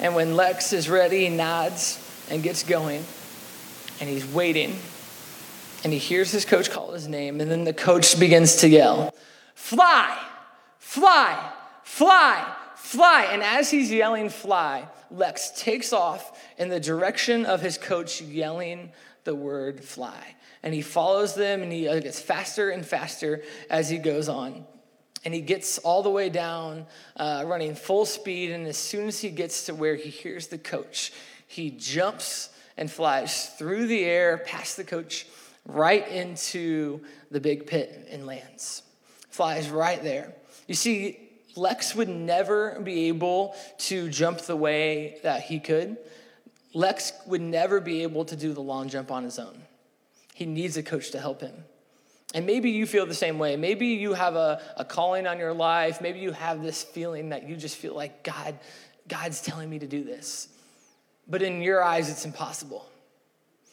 And 0.00 0.14
when 0.14 0.36
Lex 0.36 0.72
is 0.72 0.88
ready, 0.88 1.24
he 1.24 1.28
nods 1.28 1.98
and 2.30 2.42
gets 2.42 2.62
going. 2.62 3.04
And 4.00 4.08
he's 4.08 4.26
waiting. 4.26 4.78
And 5.82 5.92
he 5.92 5.98
hears 5.98 6.30
his 6.30 6.44
coach 6.44 6.70
call 6.70 6.92
his 6.92 7.08
name. 7.08 7.40
And 7.40 7.50
then 7.50 7.64
the 7.64 7.72
coach 7.72 8.18
begins 8.18 8.56
to 8.56 8.68
yell, 8.68 9.12
Fly! 9.54 10.16
Fly! 10.78 11.52
Fly! 11.82 12.54
Fly! 12.88 13.28
And 13.30 13.42
as 13.42 13.70
he's 13.70 13.92
yelling, 13.92 14.30
Fly, 14.30 14.88
Lex 15.10 15.50
takes 15.50 15.92
off 15.92 16.40
in 16.56 16.70
the 16.70 16.80
direction 16.80 17.44
of 17.44 17.60
his 17.60 17.76
coach 17.76 18.22
yelling 18.22 18.92
the 19.24 19.34
word 19.34 19.84
fly. 19.84 20.36
And 20.62 20.72
he 20.72 20.80
follows 20.80 21.34
them 21.34 21.60
and 21.60 21.70
he 21.70 21.82
gets 21.82 22.18
faster 22.18 22.70
and 22.70 22.86
faster 22.86 23.42
as 23.68 23.90
he 23.90 23.98
goes 23.98 24.30
on. 24.30 24.64
And 25.22 25.34
he 25.34 25.42
gets 25.42 25.76
all 25.76 26.02
the 26.02 26.08
way 26.08 26.30
down, 26.30 26.86
uh, 27.16 27.44
running 27.46 27.74
full 27.74 28.06
speed. 28.06 28.52
And 28.52 28.66
as 28.66 28.78
soon 28.78 29.06
as 29.06 29.20
he 29.20 29.28
gets 29.28 29.66
to 29.66 29.74
where 29.74 29.96
he 29.96 30.08
hears 30.08 30.46
the 30.46 30.56
coach, 30.56 31.12
he 31.46 31.70
jumps 31.70 32.48
and 32.78 32.90
flies 32.90 33.50
through 33.58 33.88
the 33.88 34.02
air, 34.02 34.38
past 34.38 34.78
the 34.78 34.84
coach, 34.84 35.26
right 35.66 36.08
into 36.08 37.02
the 37.30 37.38
big 37.38 37.66
pit 37.66 38.08
and 38.10 38.24
lands. 38.24 38.82
Flies 39.28 39.68
right 39.68 40.02
there. 40.02 40.32
You 40.66 40.74
see, 40.74 41.27
Lex 41.56 41.94
would 41.94 42.08
never 42.08 42.80
be 42.80 43.08
able 43.08 43.54
to 43.78 44.08
jump 44.08 44.40
the 44.42 44.56
way 44.56 45.18
that 45.22 45.42
he 45.42 45.58
could. 45.58 45.96
Lex 46.74 47.12
would 47.26 47.40
never 47.40 47.80
be 47.80 48.02
able 48.02 48.24
to 48.26 48.36
do 48.36 48.52
the 48.52 48.60
long 48.60 48.88
jump 48.88 49.10
on 49.10 49.24
his 49.24 49.38
own. 49.38 49.62
He 50.34 50.46
needs 50.46 50.76
a 50.76 50.82
coach 50.82 51.10
to 51.12 51.20
help 51.20 51.40
him. 51.40 51.64
And 52.34 52.46
maybe 52.46 52.70
you 52.70 52.86
feel 52.86 53.06
the 53.06 53.14
same 53.14 53.38
way. 53.38 53.56
Maybe 53.56 53.86
you 53.86 54.12
have 54.12 54.34
a, 54.34 54.60
a 54.76 54.84
calling 54.84 55.26
on 55.26 55.38
your 55.38 55.54
life. 55.54 56.00
Maybe 56.00 56.18
you 56.18 56.32
have 56.32 56.62
this 56.62 56.82
feeling 56.82 57.30
that 57.30 57.48
you 57.48 57.56
just 57.56 57.76
feel 57.76 57.94
like 57.94 58.22
God, 58.22 58.58
God's 59.08 59.40
telling 59.40 59.70
me 59.70 59.78
to 59.78 59.86
do 59.86 60.04
this. 60.04 60.48
But 61.26 61.42
in 61.42 61.62
your 61.62 61.82
eyes, 61.82 62.10
it's 62.10 62.26
impossible. 62.26 62.86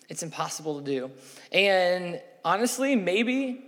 It's 0.07 0.23
impossible 0.23 0.79
to 0.79 0.85
do. 0.85 1.11
And 1.51 2.21
honestly, 2.43 2.95
maybe 2.95 3.63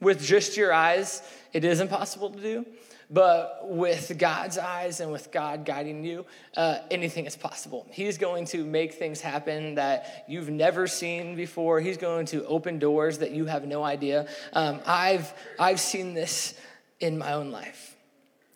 with 0.00 0.22
just 0.22 0.56
your 0.56 0.72
eyes, 0.72 1.22
it 1.52 1.64
is 1.64 1.80
impossible 1.80 2.30
to 2.30 2.40
do. 2.40 2.66
But 3.12 3.68
with 3.68 4.16
God's 4.18 4.56
eyes 4.56 5.00
and 5.00 5.10
with 5.10 5.32
God 5.32 5.64
guiding 5.64 6.04
you, 6.04 6.24
uh, 6.56 6.78
anything 6.92 7.26
is 7.26 7.36
possible. 7.36 7.88
He's 7.90 8.18
going 8.18 8.44
to 8.46 8.64
make 8.64 8.94
things 8.94 9.20
happen 9.20 9.74
that 9.74 10.24
you've 10.28 10.48
never 10.48 10.86
seen 10.86 11.34
before. 11.34 11.80
He's 11.80 11.96
going 11.96 12.26
to 12.26 12.46
open 12.46 12.78
doors 12.78 13.18
that 13.18 13.32
you 13.32 13.46
have 13.46 13.66
no 13.66 13.82
idea. 13.82 14.28
Um, 14.52 14.80
I've, 14.86 15.32
I've 15.58 15.80
seen 15.80 16.14
this 16.14 16.54
in 17.00 17.18
my 17.18 17.32
own 17.32 17.50
life. 17.50 17.96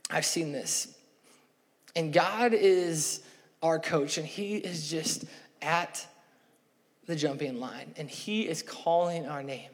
I've 0.08 0.26
seen 0.26 0.52
this. 0.52 0.96
And 1.96 2.12
God 2.12 2.54
is 2.54 3.22
our 3.60 3.80
coach, 3.80 4.18
and 4.18 4.26
He 4.26 4.56
is 4.56 4.88
just 4.88 5.24
at 5.62 6.06
the 7.06 7.16
jumping 7.16 7.58
line, 7.58 7.94
and 7.96 8.08
He 8.08 8.48
is 8.48 8.62
calling 8.62 9.26
our 9.26 9.42
name. 9.42 9.70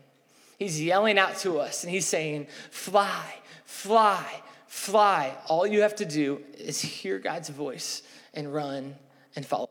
He's 0.59 0.81
yelling 0.81 1.19
out 1.19 1.37
to 1.39 1.59
us, 1.59 1.85
and 1.85 1.93
He's 1.93 2.07
saying, 2.07 2.47
Fly, 2.71 3.35
fly, 3.65 4.43
fly. 4.71 5.37
All 5.49 5.67
you 5.67 5.83
have 5.83 5.97
to 5.97 6.05
do 6.05 6.41
is 6.57 6.81
hear 6.81 7.19
God's 7.19 7.49
voice 7.49 8.03
and 8.33 8.55
run 8.55 8.95
and 9.35 9.45
follow. 9.45 9.69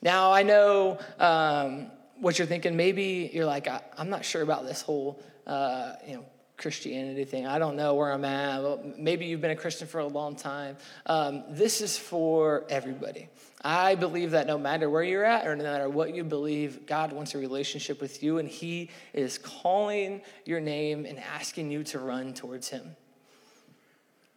Now, 0.00 0.32
I 0.32 0.42
know 0.42 0.98
um, 1.18 1.90
what 2.18 2.38
you're 2.38 2.46
thinking. 2.46 2.78
Maybe 2.78 3.30
you're 3.30 3.44
like, 3.44 3.68
I'm 3.98 4.08
not 4.08 4.24
sure 4.24 4.40
about 4.40 4.64
this 4.64 4.80
whole, 4.80 5.22
uh, 5.46 5.96
you 6.06 6.14
know, 6.14 6.24
Christianity 6.56 7.26
thing. 7.26 7.46
I 7.46 7.58
don't 7.58 7.76
know 7.76 7.94
where 7.94 8.10
I'm 8.10 8.24
at. 8.24 8.98
Maybe 8.98 9.26
you've 9.26 9.42
been 9.42 9.50
a 9.50 9.56
Christian 9.56 9.86
for 9.86 10.00
a 10.00 10.06
long 10.06 10.34
time. 10.34 10.78
Um, 11.04 11.44
this 11.50 11.82
is 11.82 11.98
for 11.98 12.64
everybody. 12.70 13.28
I 13.62 13.96
believe 13.96 14.30
that 14.30 14.46
no 14.46 14.56
matter 14.56 14.88
where 14.88 15.02
you're 15.02 15.26
at 15.26 15.46
or 15.46 15.54
no 15.54 15.64
matter 15.64 15.90
what 15.90 16.14
you 16.14 16.24
believe, 16.24 16.86
God 16.86 17.12
wants 17.12 17.34
a 17.34 17.38
relationship 17.38 18.00
with 18.00 18.22
you, 18.22 18.38
and 18.38 18.48
He 18.48 18.88
is 19.12 19.36
calling 19.36 20.22
your 20.46 20.60
name 20.60 21.04
and 21.04 21.18
asking 21.18 21.70
you 21.70 21.84
to 21.84 21.98
run 21.98 22.32
towards 22.32 22.70
Him. 22.70 22.96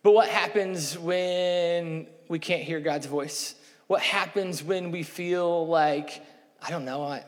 But 0.04 0.14
what 0.14 0.30
happens 0.30 0.98
when 0.98 2.08
we 2.28 2.40
can't 2.40 2.64
hear 2.64 2.80
God's 2.80 3.06
voice? 3.06 3.56
What 3.88 4.02
happens 4.02 4.64
when 4.64 4.92
we 4.92 5.04
feel 5.04 5.68
like, 5.68 6.26
I 6.62 6.72
don't 6.72 6.86
know, 6.86 7.04
I, 7.04 7.24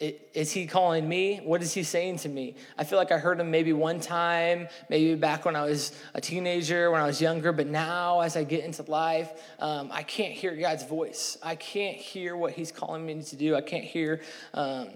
is 0.00 0.50
he 0.50 0.66
calling 0.66 1.08
me? 1.08 1.40
What 1.44 1.62
is 1.62 1.72
he 1.72 1.82
saying 1.82 2.18
to 2.18 2.28
me? 2.28 2.56
I 2.76 2.84
feel 2.84 2.98
like 2.98 3.12
I 3.12 3.18
heard 3.18 3.38
him 3.38 3.50
maybe 3.50 3.72
one 3.72 4.00
time, 4.00 4.68
maybe 4.88 5.14
back 5.14 5.44
when 5.44 5.56
I 5.56 5.64
was 5.64 5.92
a 6.14 6.20
teenager, 6.20 6.90
when 6.90 7.00
I 7.00 7.06
was 7.06 7.20
younger, 7.20 7.52
but 7.52 7.66
now 7.66 8.20
as 8.20 8.36
I 8.36 8.44
get 8.44 8.64
into 8.64 8.82
life, 8.82 9.30
um, 9.60 9.90
I 9.92 10.02
can't 10.02 10.32
hear 10.32 10.56
God's 10.56 10.84
voice. 10.84 11.38
I 11.42 11.54
can't 11.54 11.96
hear 11.96 12.36
what 12.36 12.52
he's 12.52 12.72
calling 12.72 13.04
me 13.04 13.22
to 13.22 13.36
do. 13.36 13.54
I 13.54 13.60
can't 13.60 13.84
hear 13.84 14.22
um, 14.52 14.88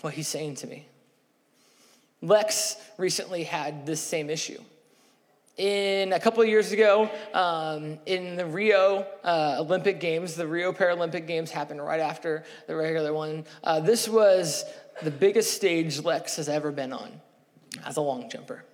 what 0.00 0.14
he's 0.14 0.28
saying 0.28 0.56
to 0.56 0.66
me. 0.66 0.86
Lex 2.22 2.76
recently 2.98 3.44
had 3.44 3.86
this 3.86 4.00
same 4.00 4.30
issue 4.30 4.60
in 5.56 6.12
a 6.14 6.20
couple 6.20 6.42
of 6.42 6.48
years 6.48 6.72
ago 6.72 7.10
um, 7.34 7.98
in 8.06 8.34
the 8.34 8.46
rio 8.46 9.06
uh, 9.24 9.56
olympic 9.58 10.00
games 10.00 10.34
the 10.34 10.46
rio 10.46 10.72
paralympic 10.72 11.26
games 11.26 11.50
happened 11.50 11.84
right 11.84 12.00
after 12.00 12.44
the 12.66 12.74
regular 12.74 13.12
one 13.12 13.44
uh, 13.64 13.78
this 13.78 14.08
was 14.08 14.64
the 15.02 15.10
biggest 15.10 15.52
stage 15.52 16.02
lex 16.02 16.36
has 16.36 16.48
ever 16.48 16.72
been 16.72 16.94
on 16.94 17.20
as 17.84 17.98
a 17.98 18.00
long 18.00 18.30
jumper 18.30 18.64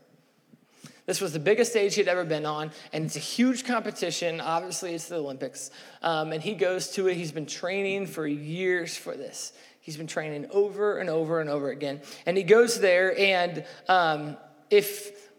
this 1.06 1.20
was 1.20 1.32
the 1.32 1.38
biggest 1.38 1.70
stage 1.70 1.94
he'd 1.94 2.08
ever 2.08 2.24
been 2.24 2.44
on, 2.44 2.72
and 2.92 3.04
it's 3.04 3.14
a 3.14 3.20
huge 3.20 3.64
competition. 3.64 4.40
Obviously, 4.40 4.92
it's 4.92 5.06
the 5.06 5.14
Olympics. 5.14 5.70
Um, 6.02 6.32
and 6.32 6.42
he 6.42 6.54
goes 6.54 6.90
to 6.94 7.06
it. 7.06 7.16
He's 7.16 7.30
been 7.30 7.46
training 7.46 8.08
for 8.08 8.26
years 8.26 8.96
for 8.96 9.16
this. 9.16 9.52
He's 9.86 9.96
been 9.96 10.08
training 10.08 10.48
over 10.50 10.98
and 10.98 11.08
over 11.08 11.40
and 11.40 11.48
over 11.48 11.70
again. 11.70 12.00
And 12.26 12.36
he 12.36 12.42
goes 12.42 12.80
there, 12.80 13.16
and 13.16 13.64
um, 13.88 14.36
if 14.68 15.30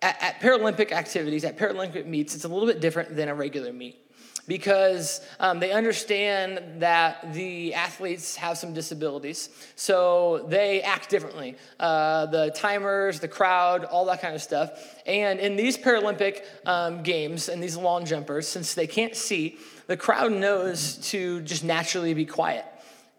at, 0.00 0.22
at 0.22 0.40
Paralympic 0.40 0.92
activities, 0.92 1.44
at 1.44 1.58
Paralympic 1.58 2.06
meets, 2.06 2.36
it's 2.36 2.44
a 2.44 2.48
little 2.48 2.68
bit 2.68 2.80
different 2.80 3.16
than 3.16 3.28
a 3.28 3.34
regular 3.34 3.72
meet 3.72 3.98
because 4.46 5.26
um, 5.40 5.58
they 5.58 5.72
understand 5.72 6.80
that 6.80 7.34
the 7.34 7.74
athletes 7.74 8.36
have 8.36 8.58
some 8.58 8.72
disabilities. 8.74 9.48
So 9.74 10.46
they 10.48 10.80
act 10.82 11.10
differently. 11.10 11.56
Uh, 11.80 12.26
the 12.26 12.52
timers, 12.54 13.18
the 13.18 13.26
crowd, 13.26 13.82
all 13.82 14.04
that 14.04 14.20
kind 14.20 14.36
of 14.36 14.42
stuff. 14.42 15.02
And 15.04 15.40
in 15.40 15.56
these 15.56 15.76
Paralympic 15.76 16.44
um, 16.64 17.02
games 17.02 17.48
and 17.48 17.60
these 17.60 17.76
long 17.76 18.04
jumpers, 18.04 18.46
since 18.46 18.74
they 18.74 18.86
can't 18.86 19.16
see, 19.16 19.58
the 19.88 19.96
crowd 19.96 20.30
knows 20.30 20.94
to 21.10 21.40
just 21.40 21.64
naturally 21.64 22.14
be 22.14 22.24
quiet 22.24 22.66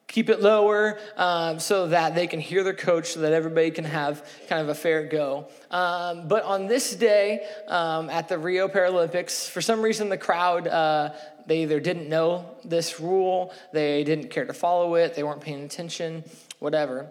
keep 0.07 0.29
it 0.29 0.41
lower 0.41 0.99
um, 1.17 1.59
so 1.59 1.87
that 1.87 2.15
they 2.15 2.27
can 2.27 2.39
hear 2.39 2.63
their 2.63 2.73
coach 2.73 3.13
so 3.13 3.21
that 3.21 3.33
everybody 3.33 3.71
can 3.71 3.85
have 3.85 4.27
kind 4.47 4.61
of 4.61 4.69
a 4.69 4.75
fair 4.75 5.03
go. 5.07 5.47
Um, 5.71 6.27
but 6.27 6.43
on 6.43 6.67
this 6.67 6.95
day 6.95 7.45
um, 7.67 8.09
at 8.09 8.27
the 8.27 8.37
rio 8.37 8.67
paralympics 8.67 9.49
for 9.49 9.61
some 9.61 9.81
reason 9.81 10.09
the 10.09 10.17
crowd 10.17 10.67
uh, 10.67 11.13
they 11.47 11.63
either 11.63 11.79
didn't 11.79 12.09
know 12.09 12.55
this 12.63 12.99
rule 12.99 13.53
they 13.71 14.03
didn't 14.03 14.29
care 14.29 14.45
to 14.45 14.53
follow 14.53 14.95
it 14.95 15.15
they 15.15 15.23
weren't 15.23 15.41
paying 15.41 15.63
attention 15.63 16.23
whatever. 16.59 17.07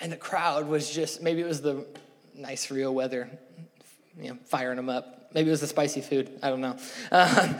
And 0.00 0.10
the 0.10 0.16
crowd 0.16 0.66
was 0.66 0.92
just 0.92 1.22
maybe 1.22 1.40
it 1.40 1.46
was 1.46 1.62
the 1.62 1.86
nice 2.34 2.70
rio 2.70 2.90
weather 2.90 3.30
you 4.20 4.30
know 4.30 4.38
firing 4.46 4.76
them 4.76 4.88
up. 4.88 5.30
Maybe 5.32 5.48
it 5.48 5.50
was 5.50 5.60
the 5.60 5.66
spicy 5.66 6.00
food 6.00 6.30
i 6.42 6.50
don't 6.50 6.60
know. 6.60 6.76
Um, 7.10 7.56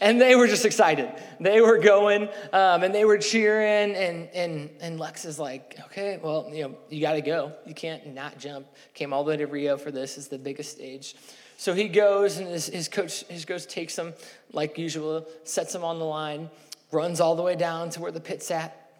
and 0.00 0.20
they 0.20 0.36
were 0.36 0.46
just 0.46 0.64
excited. 0.64 1.10
They 1.40 1.60
were 1.60 1.78
going 1.78 2.28
um, 2.52 2.82
and 2.82 2.94
they 2.94 3.04
were 3.04 3.18
cheering. 3.18 3.94
And, 3.94 4.28
and, 4.34 4.70
and 4.80 5.00
Lex 5.00 5.24
is 5.24 5.38
like, 5.38 5.78
okay, 5.86 6.18
well, 6.22 6.48
you 6.52 6.64
know, 6.64 6.76
you 6.88 7.00
got 7.00 7.14
to 7.14 7.20
go. 7.20 7.52
You 7.66 7.74
can't 7.74 8.14
not 8.14 8.38
jump. 8.38 8.66
Came 8.94 9.12
all 9.12 9.24
the 9.24 9.30
way 9.30 9.36
to 9.38 9.46
Rio 9.46 9.76
for 9.76 9.90
this. 9.90 10.16
It's 10.16 10.28
the 10.28 10.38
biggest 10.38 10.72
stage. 10.72 11.14
So 11.56 11.74
he 11.74 11.88
goes, 11.88 12.38
and 12.38 12.46
his, 12.46 12.66
his 12.66 12.88
coach 12.88 13.24
his 13.24 13.44
coach 13.44 13.66
takes 13.66 13.98
him 13.98 14.14
like 14.52 14.78
usual, 14.78 15.26
sets 15.42 15.74
him 15.74 15.82
on 15.82 15.98
the 15.98 16.04
line, 16.04 16.50
runs 16.92 17.20
all 17.20 17.34
the 17.34 17.42
way 17.42 17.56
down 17.56 17.90
to 17.90 18.00
where 18.00 18.12
the 18.12 18.20
pit's 18.20 18.50
at. 18.52 18.90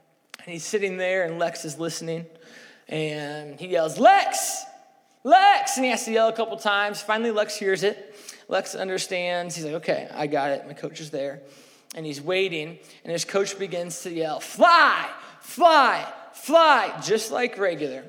And 0.45 0.53
he's 0.53 0.65
sitting 0.65 0.97
there, 0.97 1.25
and 1.25 1.39
Lex 1.39 1.65
is 1.65 1.79
listening. 1.79 2.27
And 2.89 3.61
he 3.61 3.69
yells, 3.69 3.99
Lex! 3.99 4.65
Lex! 5.25 5.77
And 5.77 5.85
he 5.85 5.91
has 5.91 6.05
to 6.05 6.13
yell 6.13 6.29
a 6.29 6.33
couple 6.33 6.57
times. 6.57 7.01
Finally, 7.01 7.31
Lex 7.31 7.57
hears 7.57 7.83
it. 7.83 8.17
Lex 8.49 8.75
understands. 8.75 9.55
He's 9.55 9.65
like, 9.65 9.75
okay, 9.75 10.09
I 10.13 10.27
got 10.27 10.51
it. 10.51 10.67
My 10.67 10.73
coach 10.73 11.01
is 11.01 11.11
there. 11.11 11.43
And 11.95 12.05
he's 12.05 12.21
waiting, 12.21 12.79
and 13.03 13.13
his 13.13 13.25
coach 13.25 13.59
begins 13.59 14.03
to 14.03 14.13
yell, 14.13 14.41
fly, 14.41 15.09
fly, 15.41 16.07
fly, 16.35 17.01
just 17.03 17.33
like 17.33 17.59
regular. 17.59 18.05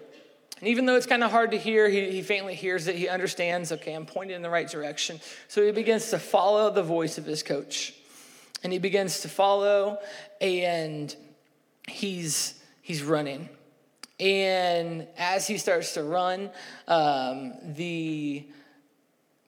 And 0.60 0.68
even 0.68 0.86
though 0.86 0.96
it's 0.96 1.06
kind 1.06 1.24
of 1.24 1.32
hard 1.32 1.52
to 1.52 1.58
hear, 1.58 1.88
he, 1.88 2.12
he 2.12 2.22
faintly 2.22 2.56
hears 2.56 2.88
it. 2.88 2.96
He 2.96 3.08
understands, 3.08 3.72
okay, 3.72 3.94
I'm 3.94 4.06
pointed 4.06 4.36
in 4.36 4.42
the 4.42 4.50
right 4.50 4.70
direction. 4.70 5.22
So 5.48 5.66
he 5.66 5.72
begins 5.72 6.10
to 6.10 6.20
follow 6.20 6.70
the 6.70 6.84
voice 6.84 7.18
of 7.18 7.26
his 7.26 7.42
coach. 7.42 7.94
And 8.64 8.74
he 8.74 8.80
begins 8.80 9.22
to 9.22 9.30
follow, 9.30 10.00
and 10.42 11.16
he's, 11.88 12.62
he's 12.82 13.02
running. 13.02 13.48
And 14.20 15.08
as 15.18 15.48
he 15.48 15.58
starts 15.58 15.94
to 15.94 16.04
run, 16.04 16.50
um, 16.88 17.54
the 17.64 18.46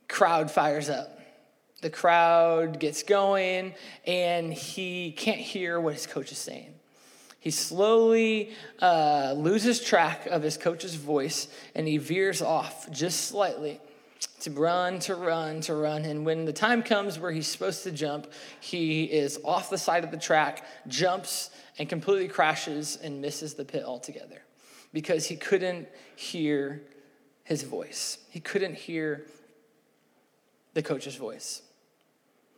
crowd 0.07 0.49
fires 0.49 0.89
up. 0.89 1.19
The 1.81 1.89
crowd 1.89 2.79
gets 2.79 3.03
going, 3.03 3.73
and 4.05 4.53
he 4.53 5.12
can't 5.13 5.39
hear 5.39 5.79
what 5.79 5.93
his 5.93 6.05
coach 6.05 6.31
is 6.31 6.38
saying. 6.38 6.75
He 7.39 7.49
slowly 7.49 8.51
uh, 8.79 9.34
loses 9.36 9.84
track 9.84 10.27
of 10.27 10.43
his 10.43 10.57
coach's 10.57 10.93
voice 10.93 11.47
and 11.73 11.88
he 11.88 11.97
veers 11.97 12.39
off 12.39 12.89
just 12.91 13.21
slightly 13.21 13.81
to 14.41 14.51
run, 14.51 14.99
to 14.99 15.15
run, 15.15 15.62
to 15.62 15.73
run. 15.73 16.05
And 16.05 16.23
when 16.23 16.45
the 16.45 16.53
time 16.53 16.84
comes 16.84 17.17
where 17.17 17.31
he's 17.31 17.47
supposed 17.47 17.81
to 17.86 17.91
jump, 17.91 18.27
he 18.60 19.05
is 19.05 19.39
off 19.43 19.71
the 19.71 19.77
side 19.79 20.03
of 20.03 20.12
the 20.12 20.17
track, 20.17 20.63
jumps, 20.88 21.49
and 21.79 21.89
completely 21.89 22.27
crashes 22.27 22.99
and 23.01 23.21
misses 23.21 23.55
the 23.55 23.65
pit 23.65 23.84
altogether 23.84 24.43
because 24.93 25.25
he 25.27 25.36
couldn't 25.36 25.88
hear 26.15 26.82
his 27.43 27.63
voice. 27.63 28.17
He 28.30 28.39
couldn't 28.39 28.75
hear 28.75 29.25
the 30.73 30.84
coach's 30.84 31.15
voice. 31.15 31.62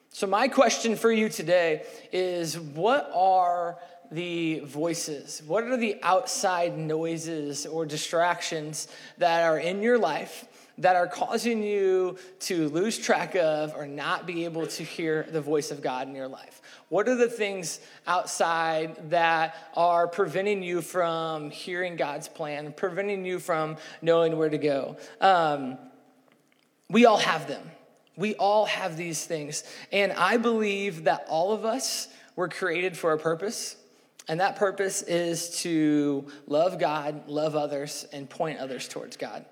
So, 0.09 0.27
my 0.27 0.47
question 0.47 0.95
for 0.95 1.11
you 1.11 1.29
today 1.29 1.83
is 2.11 2.59
what 2.59 3.09
are 3.13 3.79
the 4.11 4.59
voices? 4.59 5.41
What 5.47 5.63
are 5.63 5.77
the 5.77 5.97
outside 6.03 6.77
noises 6.77 7.65
or 7.65 7.85
distractions 7.85 8.87
that 9.17 9.43
are 9.43 9.57
in 9.57 9.81
your 9.81 9.97
life 9.97 10.45
that 10.79 10.95
are 10.95 11.07
causing 11.07 11.63
you 11.63 12.17
to 12.39 12.69
lose 12.69 12.97
track 12.97 13.35
of 13.35 13.73
or 13.75 13.85
not 13.85 14.25
be 14.25 14.45
able 14.45 14.65
to 14.65 14.83
hear 14.83 15.27
the 15.29 15.41
voice 15.41 15.71
of 15.71 15.81
God 15.81 16.07
in 16.07 16.15
your 16.15 16.27
life? 16.27 16.61
What 16.89 17.07
are 17.07 17.15
the 17.15 17.29
things 17.29 17.79
outside 18.07 19.09
that 19.09 19.55
are 19.75 20.07
preventing 20.07 20.63
you 20.63 20.81
from 20.81 21.49
hearing 21.49 21.95
God's 21.95 22.27
plan, 22.27 22.73
preventing 22.73 23.25
you 23.25 23.39
from 23.39 23.77
knowing 24.01 24.37
where 24.37 24.49
to 24.49 24.57
go? 24.57 24.97
Um, 25.21 25.77
we 26.89 27.05
all 27.05 27.17
have 27.17 27.47
them. 27.47 27.71
We 28.15 28.35
all 28.35 28.65
have 28.65 28.97
these 28.97 29.25
things. 29.25 29.63
And 29.91 30.11
I 30.13 30.37
believe 30.37 31.05
that 31.05 31.25
all 31.29 31.51
of 31.51 31.65
us 31.65 32.07
were 32.35 32.49
created 32.49 32.95
for 32.97 33.11
a 33.11 33.17
purpose. 33.17 33.75
And 34.27 34.39
that 34.39 34.55
purpose 34.55 35.01
is 35.01 35.61
to 35.61 36.27
love 36.47 36.79
God, 36.79 37.27
love 37.27 37.55
others, 37.55 38.05
and 38.13 38.29
point 38.29 38.59
others 38.59 38.87
towards 38.87 39.17
God. 39.17 39.45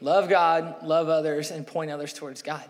Love 0.00 0.28
God, 0.28 0.82
love 0.82 1.08
others, 1.08 1.50
and 1.50 1.66
point 1.66 1.90
others 1.90 2.12
towards 2.12 2.42
God. 2.42 2.64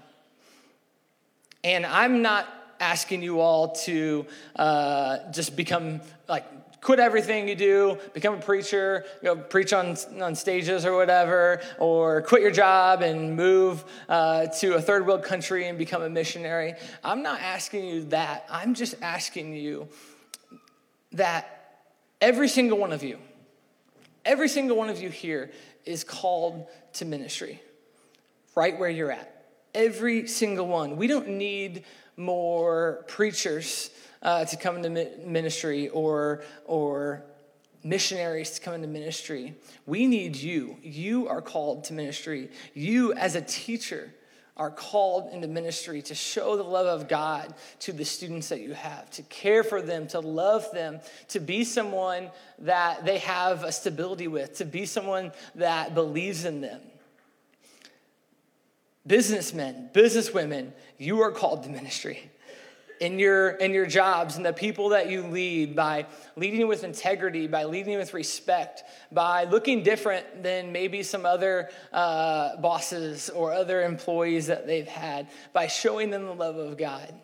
And 1.64 1.84
I'm 1.84 2.22
not 2.22 2.48
asking 2.80 3.22
you 3.22 3.40
all 3.40 3.72
to 3.72 4.26
uh, 4.56 5.30
just 5.32 5.56
become 5.56 6.00
like 6.28 6.44
quit 6.80 7.00
everything 7.00 7.48
you 7.48 7.54
do, 7.54 7.98
become 8.14 8.34
a 8.34 8.40
preacher, 8.40 9.04
go 9.22 9.36
preach 9.36 9.72
on, 9.72 9.96
on 10.20 10.34
stages 10.34 10.84
or 10.84 10.96
whatever, 10.96 11.60
or 11.78 12.22
quit 12.22 12.40
your 12.40 12.50
job 12.50 13.02
and 13.02 13.36
move 13.36 13.84
uh, 14.08 14.46
to 14.46 14.74
a 14.74 14.80
third 14.80 15.06
world 15.06 15.22
country 15.24 15.66
and 15.68 15.76
become 15.76 16.02
a 16.02 16.08
missionary. 16.08 16.74
I'm 17.02 17.22
not 17.22 17.40
asking 17.40 17.84
you 17.84 18.04
that. 18.04 18.46
I'm 18.48 18.74
just 18.74 18.94
asking 19.02 19.54
you 19.54 19.88
that 21.12 21.80
every 22.20 22.48
single 22.48 22.78
one 22.78 22.92
of 22.92 23.02
you, 23.02 23.18
every 24.24 24.48
single 24.48 24.76
one 24.76 24.88
of 24.88 25.00
you 25.00 25.08
here 25.08 25.50
is 25.84 26.04
called 26.04 26.68
to 26.94 27.04
ministry, 27.04 27.62
right 28.54 28.78
where 28.78 28.90
you're 28.90 29.12
at. 29.12 29.46
Every 29.74 30.26
single 30.26 30.66
one. 30.66 30.96
We 30.96 31.06
don't 31.06 31.28
need 31.28 31.84
more 32.16 33.04
preachers 33.08 33.90
uh, 34.22 34.44
to 34.44 34.56
come 34.56 34.84
into 34.84 35.10
ministry 35.24 35.88
or, 35.88 36.42
or 36.64 37.24
missionaries 37.84 38.50
to 38.50 38.60
come 38.60 38.74
into 38.74 38.88
ministry. 38.88 39.54
We 39.86 40.06
need 40.06 40.36
you. 40.36 40.76
You 40.82 41.28
are 41.28 41.40
called 41.40 41.84
to 41.84 41.92
ministry. 41.92 42.50
You, 42.74 43.12
as 43.14 43.34
a 43.34 43.40
teacher, 43.40 44.12
are 44.58 44.70
called 44.70 45.32
into 45.32 45.46
ministry 45.46 46.02
to 46.02 46.14
show 46.14 46.56
the 46.56 46.64
love 46.64 46.86
of 46.86 47.08
God 47.08 47.54
to 47.80 47.92
the 47.92 48.04
students 48.04 48.48
that 48.48 48.60
you 48.60 48.72
have, 48.72 49.08
to 49.10 49.22
care 49.22 49.62
for 49.62 49.80
them, 49.80 50.08
to 50.08 50.20
love 50.20 50.70
them, 50.72 51.00
to 51.28 51.38
be 51.38 51.64
someone 51.64 52.30
that 52.58 53.04
they 53.04 53.18
have 53.18 53.62
a 53.62 53.70
stability 53.70 54.26
with, 54.26 54.54
to 54.54 54.64
be 54.64 54.84
someone 54.84 55.32
that 55.54 55.94
believes 55.94 56.44
in 56.44 56.60
them. 56.60 56.80
Businessmen, 59.06 59.90
businesswomen, 59.94 60.72
you 60.98 61.22
are 61.22 61.30
called 61.30 61.62
to 61.62 61.70
ministry 61.70 62.30
in 63.00 63.18
your 63.18 63.50
in 63.50 63.72
your 63.72 63.86
jobs 63.86 64.36
and 64.36 64.44
the 64.44 64.52
people 64.52 64.90
that 64.90 65.08
you 65.08 65.22
lead 65.22 65.76
by 65.76 66.06
leading 66.36 66.66
with 66.66 66.84
integrity 66.84 67.46
by 67.46 67.64
leading 67.64 67.96
with 67.96 68.14
respect 68.14 68.84
by 69.12 69.44
looking 69.44 69.82
different 69.82 70.42
than 70.42 70.72
maybe 70.72 71.02
some 71.02 71.24
other 71.24 71.70
uh, 71.92 72.56
bosses 72.56 73.30
or 73.30 73.52
other 73.52 73.82
employees 73.82 74.46
that 74.46 74.66
they've 74.66 74.88
had 74.88 75.28
by 75.52 75.66
showing 75.66 76.10
them 76.10 76.24
the 76.24 76.34
love 76.34 76.56
of 76.56 76.76
god. 76.76 77.14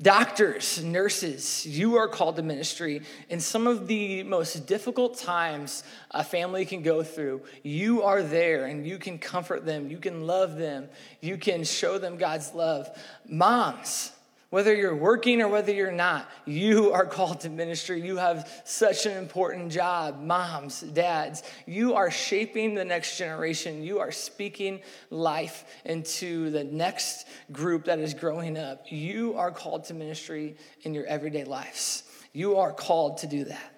Doctors 0.00 0.82
nurses 0.82 1.66
you 1.66 1.96
are 1.96 2.08
called 2.08 2.36
to 2.36 2.42
ministry. 2.42 3.02
In 3.28 3.38
some 3.38 3.66
of 3.66 3.86
the 3.86 4.22
most 4.22 4.66
difficult 4.66 5.18
times 5.18 5.84
a 6.10 6.24
family 6.24 6.64
can 6.64 6.82
go 6.82 7.02
through 7.02 7.42
you 7.62 8.02
are 8.02 8.22
there 8.22 8.64
and 8.64 8.86
you 8.86 8.98
can 8.98 9.18
comfort 9.18 9.66
them 9.66 9.90
you 9.90 9.98
can 9.98 10.26
love 10.26 10.56
them 10.56 10.88
you 11.20 11.36
can 11.36 11.64
show 11.64 11.98
them 11.98 12.16
god's 12.16 12.54
love. 12.54 12.88
Moms 13.28 14.12
whether 14.50 14.74
you're 14.74 14.96
working 14.96 15.40
or 15.40 15.48
whether 15.48 15.72
you're 15.72 15.92
not, 15.92 16.28
you 16.44 16.92
are 16.92 17.06
called 17.06 17.40
to 17.40 17.48
ministry. 17.48 18.00
You 18.00 18.16
have 18.16 18.62
such 18.64 19.06
an 19.06 19.16
important 19.16 19.70
job. 19.70 20.20
Moms, 20.20 20.80
dads, 20.80 21.44
you 21.66 21.94
are 21.94 22.10
shaping 22.10 22.74
the 22.74 22.84
next 22.84 23.16
generation. 23.16 23.84
You 23.84 24.00
are 24.00 24.10
speaking 24.10 24.80
life 25.08 25.64
into 25.84 26.50
the 26.50 26.64
next 26.64 27.28
group 27.52 27.84
that 27.84 28.00
is 28.00 28.12
growing 28.12 28.58
up. 28.58 28.86
You 28.88 29.34
are 29.36 29.52
called 29.52 29.84
to 29.84 29.94
ministry 29.94 30.56
in 30.82 30.94
your 30.94 31.06
everyday 31.06 31.44
lives. 31.44 32.02
You 32.32 32.56
are 32.58 32.72
called 32.72 33.18
to 33.18 33.28
do 33.28 33.44
that. 33.44 33.72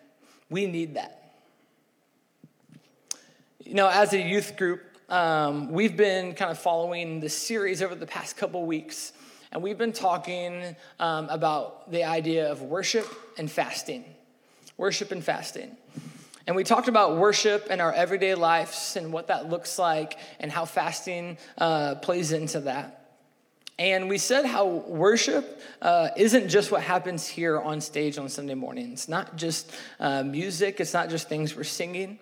We 0.49 0.67
need 0.67 0.95
that. 0.95 1.35
You 3.63 3.75
know, 3.75 3.89
as 3.89 4.15
a 4.15 4.21
youth 4.21 4.57
group, 4.57 4.83
um, 5.11 5.71
we've 5.71 5.97
been 5.97 6.35
kind 6.35 6.51
of 6.51 6.59
following 6.59 7.21
the 7.21 7.29
series 7.29 7.83
over 7.83 7.95
the 7.95 8.07
past 8.07 8.39
couple 8.39 8.65
weeks 8.65 9.13
and 9.53 9.63
we've 9.63 9.77
been 9.77 9.93
talking 9.93 10.75
um, 10.99 11.29
about 11.29 11.91
the 11.91 12.05
idea 12.05 12.51
of 12.51 12.63
worship 12.63 13.07
and 13.37 13.51
fasting. 13.51 14.05
Worship 14.79 15.13
and 15.13 15.23
fasting. 15.23 15.77
And 16.47 16.57
we 16.57 16.65
talked 16.65 16.89
about 16.89 17.19
worship 17.19 17.67
in 17.71 17.79
our 17.79 17.93
everyday 17.93 18.35
lives 18.35 18.97
and 18.97 19.13
what 19.13 19.29
that 19.29 19.51
looks 19.51 19.79
like 19.79 20.19
and 20.41 20.51
how 20.51 20.65
fasting 20.65 21.37
uh, 21.59 21.97
plays 21.97 22.33
into 22.33 22.61
that. 22.61 22.99
And 23.79 24.09
we 24.09 24.17
said 24.17 24.47
how 24.47 24.67
worship 24.67 25.61
uh, 25.83 26.09
isn't 26.17 26.49
just 26.49 26.73
what 26.73 26.83
happens 26.83 27.27
here 27.27 27.61
on 27.61 27.83
stage 27.83 28.17
on 28.17 28.31
Sunday 28.31 28.55
morning. 28.55 28.93
It's 28.93 29.09
not 29.09 29.37
just 29.37 29.71
uh, 30.01 30.23
music, 30.23 30.81
it's 30.81 30.95
not 30.95 31.11
just 31.11 31.29
things 31.29 31.55
we're 31.55 31.65
singing, 31.65 32.19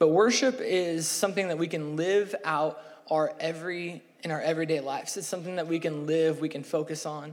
but 0.00 0.08
worship 0.08 0.60
is 0.60 1.06
something 1.06 1.46
that 1.48 1.58
we 1.58 1.68
can 1.68 1.96
live 1.96 2.34
out 2.44 2.80
our 3.08 3.32
every 3.38 4.02
in 4.22 4.30
our 4.30 4.40
everyday 4.40 4.80
lives. 4.80 5.16
It's 5.16 5.26
something 5.26 5.56
that 5.56 5.66
we 5.66 5.78
can 5.78 6.06
live, 6.06 6.40
we 6.40 6.48
can 6.48 6.62
focus 6.62 7.06
on. 7.06 7.32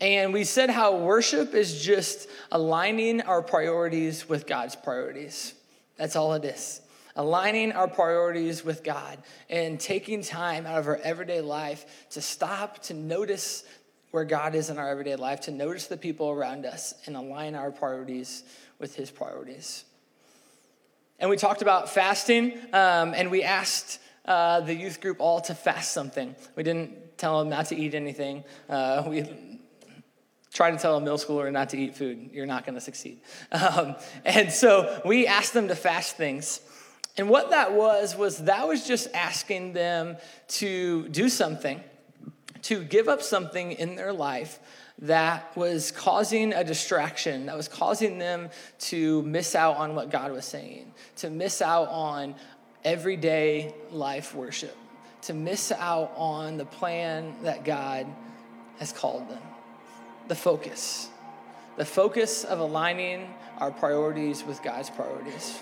And 0.00 0.32
we 0.32 0.42
said 0.42 0.68
how 0.68 0.96
worship 0.96 1.54
is 1.54 1.80
just 1.80 2.28
aligning 2.50 3.20
our 3.20 3.40
priorities 3.40 4.28
with 4.28 4.46
God's 4.46 4.74
priorities. 4.74 5.54
That's 5.96 6.16
all 6.16 6.34
it 6.34 6.44
is. 6.44 6.80
Aligning 7.14 7.72
our 7.72 7.86
priorities 7.86 8.64
with 8.64 8.82
God 8.82 9.18
and 9.48 9.78
taking 9.78 10.22
time 10.22 10.66
out 10.66 10.78
of 10.78 10.88
our 10.88 10.96
everyday 10.96 11.40
life 11.40 12.08
to 12.10 12.20
stop, 12.20 12.80
to 12.84 12.94
notice 12.94 13.64
where 14.10 14.24
God 14.24 14.54
is 14.54 14.70
in 14.70 14.78
our 14.78 14.88
everyday 14.88 15.14
life, 15.16 15.42
to 15.42 15.50
notice 15.52 15.86
the 15.86 15.96
people 15.96 16.30
around 16.30 16.66
us 16.66 16.94
and 17.06 17.16
align 17.16 17.54
our 17.54 17.70
priorities 17.70 18.42
with 18.78 18.96
His 18.96 19.10
priorities. 19.10 19.84
And 21.20 21.30
we 21.30 21.36
talked 21.36 21.62
about 21.62 21.88
fasting, 21.88 22.58
um, 22.72 23.14
and 23.14 23.30
we 23.30 23.44
asked 23.44 24.00
uh, 24.24 24.60
the 24.60 24.74
youth 24.74 25.00
group 25.00 25.18
all 25.20 25.40
to 25.42 25.54
fast 25.54 25.92
something. 25.92 26.34
We 26.56 26.62
didn't 26.62 27.18
tell 27.18 27.38
them 27.38 27.48
not 27.48 27.66
to 27.66 27.76
eat 27.76 27.94
anything. 27.94 28.44
Uh, 28.68 29.04
we 29.06 29.24
tried 30.52 30.72
to 30.72 30.76
tell 30.78 30.96
a 30.96 31.00
middle 31.00 31.18
schooler 31.18 31.50
not 31.50 31.70
to 31.70 31.78
eat 31.78 31.96
food. 31.96 32.30
You're 32.32 32.46
not 32.46 32.64
going 32.64 32.74
to 32.74 32.80
succeed. 32.80 33.20
Um, 33.52 33.96
and 34.24 34.52
so 34.52 35.00
we 35.04 35.26
asked 35.26 35.54
them 35.54 35.68
to 35.68 35.76
fast 35.76 36.16
things. 36.16 36.60
And 37.16 37.28
what 37.28 37.50
that 37.50 37.72
was, 37.72 38.16
was 38.16 38.38
that 38.44 38.66
was 38.66 38.86
just 38.86 39.08
asking 39.14 39.72
them 39.74 40.16
to 40.48 41.08
do 41.08 41.28
something, 41.28 41.80
to 42.62 42.82
give 42.82 43.08
up 43.08 43.22
something 43.22 43.72
in 43.72 43.96
their 43.96 44.12
life 44.12 44.58
that 44.98 45.54
was 45.56 45.90
causing 45.90 46.52
a 46.52 46.64
distraction, 46.64 47.46
that 47.46 47.56
was 47.56 47.68
causing 47.68 48.18
them 48.18 48.48
to 48.78 49.22
miss 49.22 49.54
out 49.54 49.76
on 49.76 49.94
what 49.94 50.10
God 50.10 50.32
was 50.32 50.44
saying, 50.44 50.92
to 51.16 51.28
miss 51.28 51.60
out 51.60 51.88
on 51.88 52.34
everyday 52.84 53.74
life 53.90 54.34
worship, 54.34 54.76
to 55.22 55.34
miss 55.34 55.72
out 55.72 56.12
on 56.16 56.56
the 56.56 56.64
plan 56.64 57.34
that 57.42 57.64
God 57.64 58.06
has 58.78 58.92
called 58.92 59.28
them. 59.28 59.42
The 60.28 60.34
focus, 60.34 61.08
the 61.76 61.84
focus 61.84 62.44
of 62.44 62.58
aligning 62.58 63.32
our 63.58 63.70
priorities 63.70 64.44
with 64.44 64.62
God's 64.62 64.90
priorities. 64.90 65.60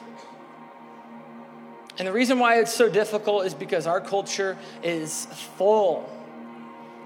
And 1.99 2.09
the 2.09 2.13
reason 2.13 2.39
why 2.39 2.61
it's 2.61 2.73
so 2.73 2.89
difficult 2.89 3.45
is 3.45 3.53
because 3.53 3.87
our 3.87 4.01
culture 4.01 4.57
is 4.83 5.27
full 5.59 6.09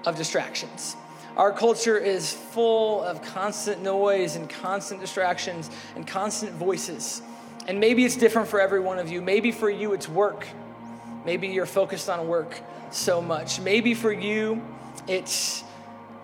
of 0.05 0.15
distractions. 0.15 0.95
Our 1.35 1.51
culture 1.51 1.97
is 1.97 2.31
full 2.31 3.03
of 3.03 3.21
constant 3.21 3.81
noise 3.81 4.37
and 4.37 4.49
constant 4.49 5.01
distractions 5.01 5.69
and 5.95 6.07
constant 6.07 6.53
voices 6.53 7.21
and 7.67 7.79
maybe 7.79 8.05
it's 8.05 8.15
different 8.15 8.47
for 8.47 8.59
every 8.59 8.79
one 8.79 8.99
of 8.99 9.09
you. 9.09 9.21
Maybe 9.21 9.51
for 9.51 9.69
you, 9.69 9.93
it's 9.93 10.07
work. 10.07 10.47
Maybe 11.25 11.47
you're 11.47 11.65
focused 11.65 12.09
on 12.09 12.27
work 12.27 12.59
so 12.91 13.21
much. 13.21 13.59
Maybe 13.59 13.93
for 13.93 14.11
you, 14.11 14.61
it's 15.07 15.63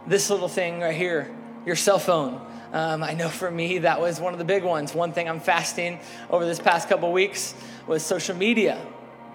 this 0.05 0.29
little 0.29 0.47
thing 0.47 0.79
right 0.79 0.95
here 0.95 1.31
your 1.65 1.75
cell 1.75 1.99
phone. 1.99 2.41
Um, 2.73 3.03
I 3.03 3.13
know 3.13 3.29
for 3.29 3.51
me, 3.51 3.79
that 3.79 3.99
was 4.01 4.19
one 4.19 4.33
of 4.33 4.39
the 4.39 4.45
big 4.45 4.63
ones. 4.63 4.95
One 4.95 5.13
thing 5.13 5.29
I'm 5.29 5.39
fasting 5.39 5.99
over 6.29 6.45
this 6.45 6.59
past 6.59 6.89
couple 6.89 7.11
weeks 7.11 7.53
was 7.85 8.03
social 8.03 8.35
media. 8.35 8.83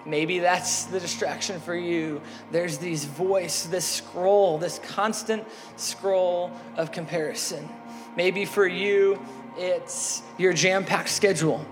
Maybe 0.04 0.38
that's 0.38 0.84
the 0.84 0.98
distraction 0.98 1.60
for 1.60 1.74
you. 1.74 2.20
There's 2.50 2.78
these 2.78 3.04
voice, 3.04 3.64
this 3.64 3.84
scroll, 3.84 4.58
this 4.58 4.78
constant 4.80 5.44
scroll 5.76 6.50
of 6.76 6.92
comparison. 6.92 7.68
Maybe 8.16 8.44
for 8.44 8.66
you, 8.66 9.20
it's 9.56 10.22
your 10.38 10.52
jam 10.52 10.84
packed 10.84 11.10
schedule. 11.10 11.64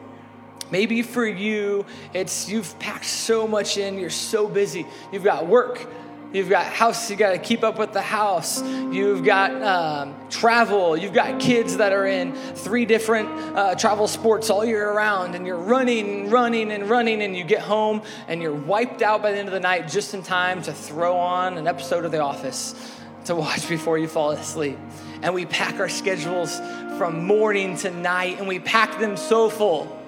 Maybe 0.74 1.02
for 1.02 1.24
you, 1.24 1.86
it's 2.12 2.48
you've 2.48 2.76
packed 2.80 3.04
so 3.04 3.46
much 3.46 3.78
in, 3.78 3.96
you're 3.96 4.10
so 4.10 4.48
busy. 4.48 4.84
You've 5.12 5.22
got 5.22 5.46
work, 5.46 5.86
you've 6.32 6.48
got 6.48 6.66
house, 6.66 7.08
you 7.08 7.14
got 7.14 7.30
to 7.30 7.38
keep 7.38 7.62
up 7.62 7.78
with 7.78 7.92
the 7.92 8.02
house, 8.02 8.60
you've 8.60 9.24
got 9.24 9.52
um, 9.62 10.16
travel, 10.30 10.96
you've 10.96 11.12
got 11.12 11.38
kids 11.38 11.76
that 11.76 11.92
are 11.92 12.08
in 12.08 12.34
three 12.34 12.86
different 12.86 13.28
uh, 13.56 13.76
travel 13.76 14.08
sports 14.08 14.50
all 14.50 14.64
year 14.64 14.92
round, 14.92 15.36
and 15.36 15.46
you're 15.46 15.56
running 15.56 16.22
and 16.22 16.32
running 16.32 16.72
and 16.72 16.90
running, 16.90 17.22
and 17.22 17.36
you 17.36 17.44
get 17.44 17.60
home 17.60 18.02
and 18.26 18.42
you're 18.42 18.52
wiped 18.52 19.00
out 19.00 19.22
by 19.22 19.30
the 19.30 19.38
end 19.38 19.46
of 19.46 19.54
the 19.54 19.60
night 19.60 19.86
just 19.86 20.12
in 20.12 20.24
time 20.24 20.60
to 20.60 20.72
throw 20.72 21.16
on 21.16 21.56
an 21.56 21.68
episode 21.68 22.04
of 22.04 22.10
The 22.10 22.18
Office 22.18 22.74
to 23.26 23.36
watch 23.36 23.68
before 23.68 23.96
you 23.96 24.08
fall 24.08 24.32
asleep. 24.32 24.76
And 25.22 25.34
we 25.34 25.46
pack 25.46 25.78
our 25.78 25.88
schedules 25.88 26.58
from 26.98 27.24
morning 27.24 27.76
to 27.76 27.92
night, 27.92 28.40
and 28.40 28.48
we 28.48 28.58
pack 28.58 28.98
them 28.98 29.16
so 29.16 29.48
full 29.48 30.00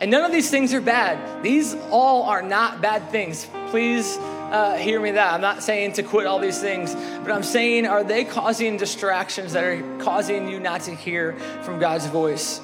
and 0.00 0.10
none 0.10 0.24
of 0.24 0.32
these 0.32 0.50
things 0.50 0.74
are 0.74 0.80
bad. 0.80 1.42
These 1.42 1.74
all 1.90 2.24
are 2.24 2.42
not 2.42 2.82
bad 2.82 3.10
things. 3.10 3.46
Please 3.68 4.18
uh, 4.18 4.76
hear 4.76 5.00
me 5.00 5.12
that. 5.12 5.34
I'm 5.34 5.40
not 5.40 5.62
saying 5.62 5.94
to 5.94 6.02
quit 6.02 6.26
all 6.26 6.38
these 6.38 6.60
things, 6.60 6.94
but 6.94 7.32
I'm 7.32 7.42
saying, 7.42 7.86
are 7.86 8.04
they 8.04 8.24
causing 8.24 8.76
distractions 8.76 9.54
that 9.54 9.64
are 9.64 9.98
causing 9.98 10.48
you 10.48 10.60
not 10.60 10.82
to 10.82 10.94
hear 10.94 11.32
from 11.62 11.78
God's 11.78 12.06
voice? 12.06 12.60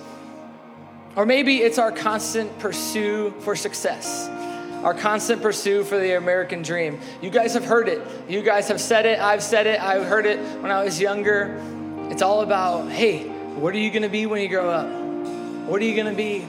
Or 1.17 1.27
maybe 1.27 1.59
it's 1.59 1.79
our 1.79 1.93
constant 1.93 2.59
pursuit 2.59 3.43
for 3.43 3.57
success, 3.57 4.29
our 4.83 4.95
constant 4.95 5.43
pursuit 5.43 5.87
for 5.87 5.99
the 5.99 6.17
American 6.17 6.63
dream. 6.63 7.01
You 7.21 7.31
guys 7.31 7.55
have 7.55 7.65
heard 7.65 7.89
it. 7.89 8.01
You 8.29 8.43
guys 8.43 8.69
have 8.69 8.81
said 8.81 9.05
it. 9.05 9.19
I've 9.19 9.43
said 9.43 9.67
it. 9.67 9.81
I 9.81 10.03
heard 10.05 10.27
it 10.27 10.39
when 10.63 10.71
I 10.71 10.85
was 10.85 11.01
younger. 11.01 11.61
It's 12.11 12.23
all 12.23 12.43
about, 12.43 12.91
hey, 12.91 13.25
what 13.25 13.75
are 13.75 13.79
you 13.79 13.91
going 13.91 14.03
to 14.03 14.09
be 14.09 14.27
when 14.27 14.41
you 14.41 14.49
grow 14.49 14.71
up? 14.71 14.89
What 15.69 15.83
are 15.83 15.85
you 15.85 15.95
going 15.95 16.11
to 16.11 16.17
be 16.17 16.47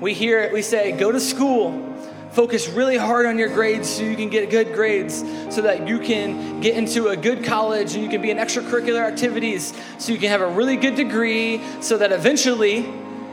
we 0.00 0.14
hear 0.14 0.40
it, 0.40 0.52
we 0.52 0.62
say, 0.62 0.92
go 0.92 1.12
to 1.12 1.20
school. 1.20 1.86
Focus 2.32 2.68
really 2.68 2.96
hard 2.96 3.26
on 3.26 3.38
your 3.38 3.48
grades 3.48 3.88
so 3.88 4.02
you 4.02 4.16
can 4.16 4.30
get 4.30 4.50
good 4.50 4.72
grades, 4.72 5.18
so 5.52 5.62
that 5.62 5.86
you 5.86 5.98
can 5.98 6.60
get 6.60 6.76
into 6.76 7.08
a 7.08 7.16
good 7.16 7.44
college 7.44 7.94
and 7.94 8.04
you 8.04 8.08
can 8.08 8.22
be 8.22 8.30
in 8.30 8.36
extracurricular 8.36 9.02
activities, 9.02 9.74
so 9.98 10.12
you 10.12 10.18
can 10.18 10.28
have 10.28 10.40
a 10.40 10.48
really 10.48 10.76
good 10.76 10.94
degree, 10.94 11.60
so 11.80 11.98
that 11.98 12.12
eventually 12.12 12.88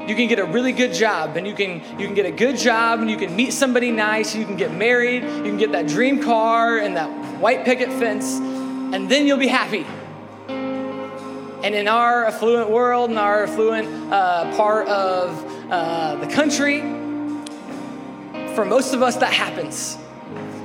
you 0.08 0.16
can 0.16 0.28
get 0.28 0.40
a 0.40 0.46
really 0.46 0.72
good 0.72 0.94
job 0.94 1.36
and 1.36 1.46
you 1.46 1.54
can 1.54 1.82
you 2.00 2.06
can 2.06 2.16
get 2.16 2.26
a 2.26 2.32
good 2.32 2.58
job 2.58 3.02
and 3.02 3.12
you 3.12 3.18
can 3.18 3.36
meet 3.36 3.52
somebody 3.52 3.92
nice 3.92 4.34
you 4.34 4.46
can 4.46 4.56
get 4.56 4.74
married 4.74 5.22
you 5.22 5.44
can 5.44 5.58
get 5.58 5.74
that 5.74 5.86
dream 5.86 6.24
car 6.24 6.78
and 6.78 6.96
that 6.96 7.10
white 7.42 7.66
picket 7.66 7.90
fence 7.90 8.36
and 8.38 9.12
then 9.12 9.28
you'll 9.28 9.38
be 9.38 9.48
happy 9.48 9.86
and 10.48 11.76
in 11.76 11.90
our 11.90 12.24
affluent 12.24 12.70
world 12.70 13.12
in 13.12 13.18
our 13.18 13.44
affluent 13.44 14.14
uh, 14.14 14.56
part 14.56 14.88
of 14.88 15.57
uh, 15.70 16.16
the 16.16 16.28
country 16.28 16.82
for 18.56 18.66
most 18.66 18.94
of 18.94 19.02
us 19.02 19.18
that 19.18 19.34
happens. 19.34 19.98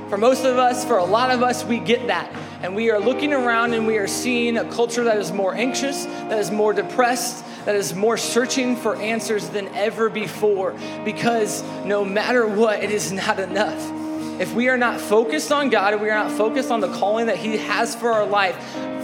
For 0.09 0.17
most 0.17 0.45
of 0.45 0.57
us 0.57 0.85
for 0.85 0.97
a 0.97 1.05
lot 1.05 1.31
of 1.31 1.43
us 1.43 1.63
we 1.63 1.79
get 1.79 2.07
that. 2.07 2.31
And 2.61 2.75
we 2.75 2.91
are 2.91 2.99
looking 2.99 3.33
around 3.33 3.73
and 3.73 3.85
we 3.85 3.97
are 3.97 4.07
seeing 4.07 4.57
a 4.57 4.65
culture 4.71 5.03
that 5.05 5.17
is 5.17 5.31
more 5.31 5.53
anxious 5.53 6.05
that 6.05 6.39
is 6.39 6.51
more 6.51 6.73
depressed 6.73 7.43
that 7.65 7.75
is 7.75 7.93
more 7.95 8.17
searching 8.17 8.75
for 8.75 8.95
answers 8.97 9.49
than 9.49 9.67
ever 9.69 10.09
before. 10.09 10.75
Because 11.05 11.63
no 11.85 12.03
matter 12.03 12.45
what, 12.45 12.83
it 12.83 12.91
is 12.91 13.11
not 13.11 13.39
enough. 13.39 13.91
If 14.39 14.53
we 14.53 14.67
are 14.67 14.77
not 14.77 14.99
focused 14.99 15.51
on 15.51 15.69
God, 15.69 15.93
if 15.93 16.01
we 16.01 16.09
are 16.09 16.23
not 16.23 16.31
focused 16.31 16.71
on 16.71 16.81
the 16.81 16.91
calling 16.91 17.27
that 17.27 17.37
He 17.37 17.57
has 17.57 17.95
for 17.95 18.11
our 18.11 18.25
life, 18.25 18.57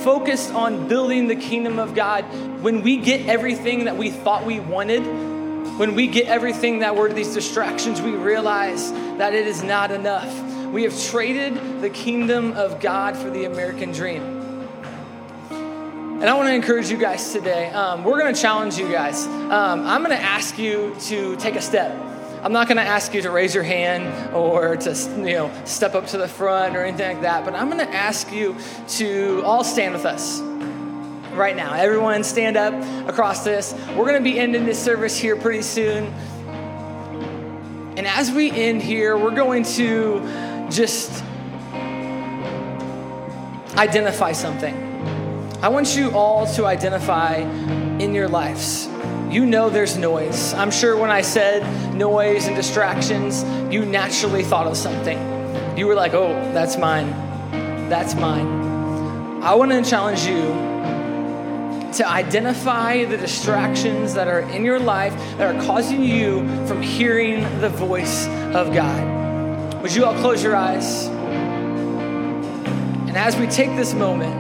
focused 0.03 0.53
on 0.53 0.88
building 0.88 1.27
the 1.27 1.35
kingdom 1.35 1.79
of 1.79 1.93
God, 1.93 2.23
when 2.62 2.81
we 2.81 2.97
get 2.97 3.27
everything 3.27 3.85
that 3.85 3.95
we 3.95 4.09
thought 4.09 4.45
we 4.45 4.59
wanted, 4.59 5.03
when 5.79 5.95
we 5.95 6.07
get 6.07 6.25
everything 6.25 6.79
that 6.79 6.93
were 6.93 7.07
these 7.07 7.33
distractions, 7.33 8.01
we 8.01 8.11
realize 8.11 8.91
that 8.91 9.33
it 9.33 9.47
is 9.47 9.63
not 9.63 9.91
enough. 9.91 10.29
We 10.65 10.83
have 10.83 11.01
traded 11.03 11.81
the 11.81 11.89
kingdom 11.89 12.51
of 12.51 12.81
God 12.81 13.15
for 13.15 13.29
the 13.29 13.45
American 13.45 13.93
dream. 13.93 14.21
And 15.49 16.25
I 16.25 16.33
want 16.33 16.49
to 16.49 16.53
encourage 16.53 16.89
you 16.89 16.97
guys 16.97 17.31
today. 17.31 17.69
Um, 17.69 18.03
we're 18.03 18.19
going 18.19 18.35
to 18.35 18.41
challenge 18.41 18.77
you 18.77 18.91
guys. 18.91 19.25
Um, 19.25 19.87
I'm 19.87 20.03
going 20.03 20.17
to 20.17 20.21
ask 20.21 20.59
you 20.59 20.97
to 21.03 21.37
take 21.37 21.55
a 21.55 21.61
step. 21.61 21.97
I'm 22.43 22.51
not 22.51 22.67
going 22.67 22.75
to 22.75 22.83
ask 22.83 23.13
you 23.13 23.21
to 23.21 23.31
raise 23.31 23.55
your 23.55 23.63
hand 23.63 24.35
or 24.35 24.75
to 24.75 24.93
you 25.15 25.35
know 25.35 25.61
step 25.63 25.95
up 25.95 26.07
to 26.07 26.17
the 26.17 26.27
front 26.27 26.75
or 26.75 26.83
anything 26.83 27.13
like 27.13 27.21
that. 27.21 27.45
But 27.45 27.55
I'm 27.55 27.69
going 27.69 27.87
to 27.87 27.95
ask 27.95 28.33
you 28.33 28.57
to 28.97 29.43
all 29.45 29.63
stand 29.63 29.93
with 29.93 30.05
us 30.05 30.41
right 31.39 31.56
now. 31.56 31.73
Everyone, 31.73 32.23
stand 32.23 32.58
up 32.58 32.73
across 33.08 33.43
this. 33.43 33.73
We're 33.95 34.06
going 34.06 34.21
to 34.21 34.30
be 34.30 34.38
ending 34.38 34.65
this 34.65 34.78
service 34.78 35.17
here 35.17 35.36
pretty 35.38 35.62
soon. 35.62 36.06
And 37.97 38.06
as 38.06 38.32
we 38.32 38.52
end 38.52 38.84
here, 38.84 39.17
we're 39.17 39.34
going 39.34 39.63
to 39.63 40.19
just 40.69 41.23
identify 43.75 44.34
something. 44.34 44.75
I 45.62 45.69
want 45.69 45.95
you 45.95 46.12
all 46.12 46.45
to 46.54 46.65
identify 46.65 47.38
in 47.99 48.13
your 48.13 48.28
lives. 48.28 48.88
You 49.30 49.45
know 49.45 49.69
there's 49.69 49.97
noise. 49.97 50.54
I'm 50.54 50.71
sure 50.71 50.97
when 50.97 51.10
I 51.10 51.21
said 51.21 51.93
noise 51.93 52.47
and 52.47 52.56
distractions, 52.56 53.43
you 53.73 53.86
naturally 53.86 54.43
thought 54.43 54.67
of 54.67 54.75
something. 54.75 55.17
You 55.78 55.88
were 55.88 55.95
like, 55.95 56.13
oh, 56.13 56.34
that's 56.54 56.78
mine. 56.78 57.10
That's 57.89 58.15
mine. 58.15 59.41
I 59.41 59.54
want 59.54 59.71
to 59.71 59.89
challenge 59.89 60.25
you 60.25 60.68
to 61.93 62.08
identify 62.08 63.06
the 63.06 63.17
distractions 63.17 64.13
that 64.13 64.28
are 64.28 64.41
in 64.41 64.63
your 64.63 64.80
life 64.80 65.13
that 65.38 65.56
are 65.56 65.62
causing 65.63 66.04
you 66.04 66.45
from 66.67 66.82
hearing 66.82 67.41
the 67.62 67.69
voice 67.69 68.28
of 68.54 68.73
God. 68.73 69.82
Would 69.82 69.95
you 69.95 70.06
all 70.06 70.13
close 70.15 70.43
your 70.43 70.56
eyes? 70.56 71.08
And 73.08 73.17
as 73.17 73.36
we 73.38 73.47
take 73.47 73.75
this 73.75 73.93
moment, 73.93 74.36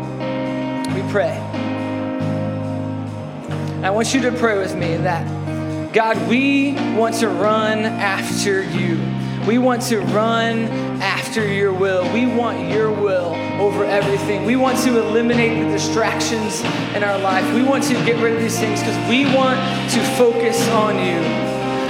we 0.93 1.01
pray. 1.11 1.37
I 3.83 3.89
want 3.89 4.13
you 4.13 4.21
to 4.21 4.31
pray 4.33 4.57
with 4.57 4.75
me 4.75 4.97
that, 4.97 5.93
God, 5.93 6.17
we 6.27 6.73
want 6.95 7.15
to 7.15 7.29
run 7.29 7.79
after 7.79 8.61
you. 8.61 8.99
We 9.47 9.57
want 9.57 9.81
to 9.83 10.01
run 10.01 10.88
after 11.29 11.47
your 11.47 11.71
will. 11.71 12.11
We 12.11 12.25
want 12.25 12.71
your 12.71 12.91
will 12.91 13.35
over 13.61 13.85
everything. 13.85 14.45
We 14.45 14.55
want 14.55 14.79
to 14.79 14.97
eliminate 14.97 15.63
the 15.63 15.69
distractions 15.69 16.61
in 16.95 17.03
our 17.03 17.19
life. 17.19 17.45
We 17.53 17.61
want 17.61 17.83
to 17.83 17.93
get 18.03 18.19
rid 18.19 18.33
of 18.33 18.41
these 18.41 18.57
things 18.57 18.79
because 18.79 18.97
we 19.07 19.25
want 19.25 19.59
to 19.91 19.99
focus 20.17 20.67
on 20.69 20.95
you. 20.95 21.21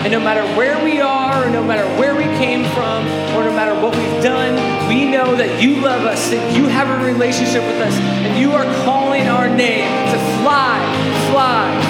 And 0.04 0.12
no 0.12 0.20
matter 0.20 0.44
where 0.58 0.84
we 0.84 1.00
are, 1.00 1.48
or 1.48 1.50
no 1.50 1.64
matter 1.64 1.88
where 1.98 2.16
we 2.18 2.26
came 2.36 2.66
from, 2.74 3.06
or 3.34 3.46
no 3.46 3.54
matter 3.56 3.80
what 3.82 3.96
we've 3.96 4.22
done, 4.22 4.56
we 4.90 5.10
know 5.10 5.34
that 5.38 5.64
you 5.64 5.80
love 5.80 6.04
us, 6.04 6.30
that 6.32 6.54
you 6.54 6.66
have 6.66 6.90
a 6.90 7.06
relationship 7.06 7.64
with 7.64 7.82
us, 7.82 7.94
and 7.96 8.38
you 8.38 8.52
are 8.52 8.66
calling 8.84 9.30
our 9.30 9.48
name 9.48 9.88
to 10.12 10.18
fly, 10.44 10.84
fly, 11.32 11.82
fly 11.82 11.89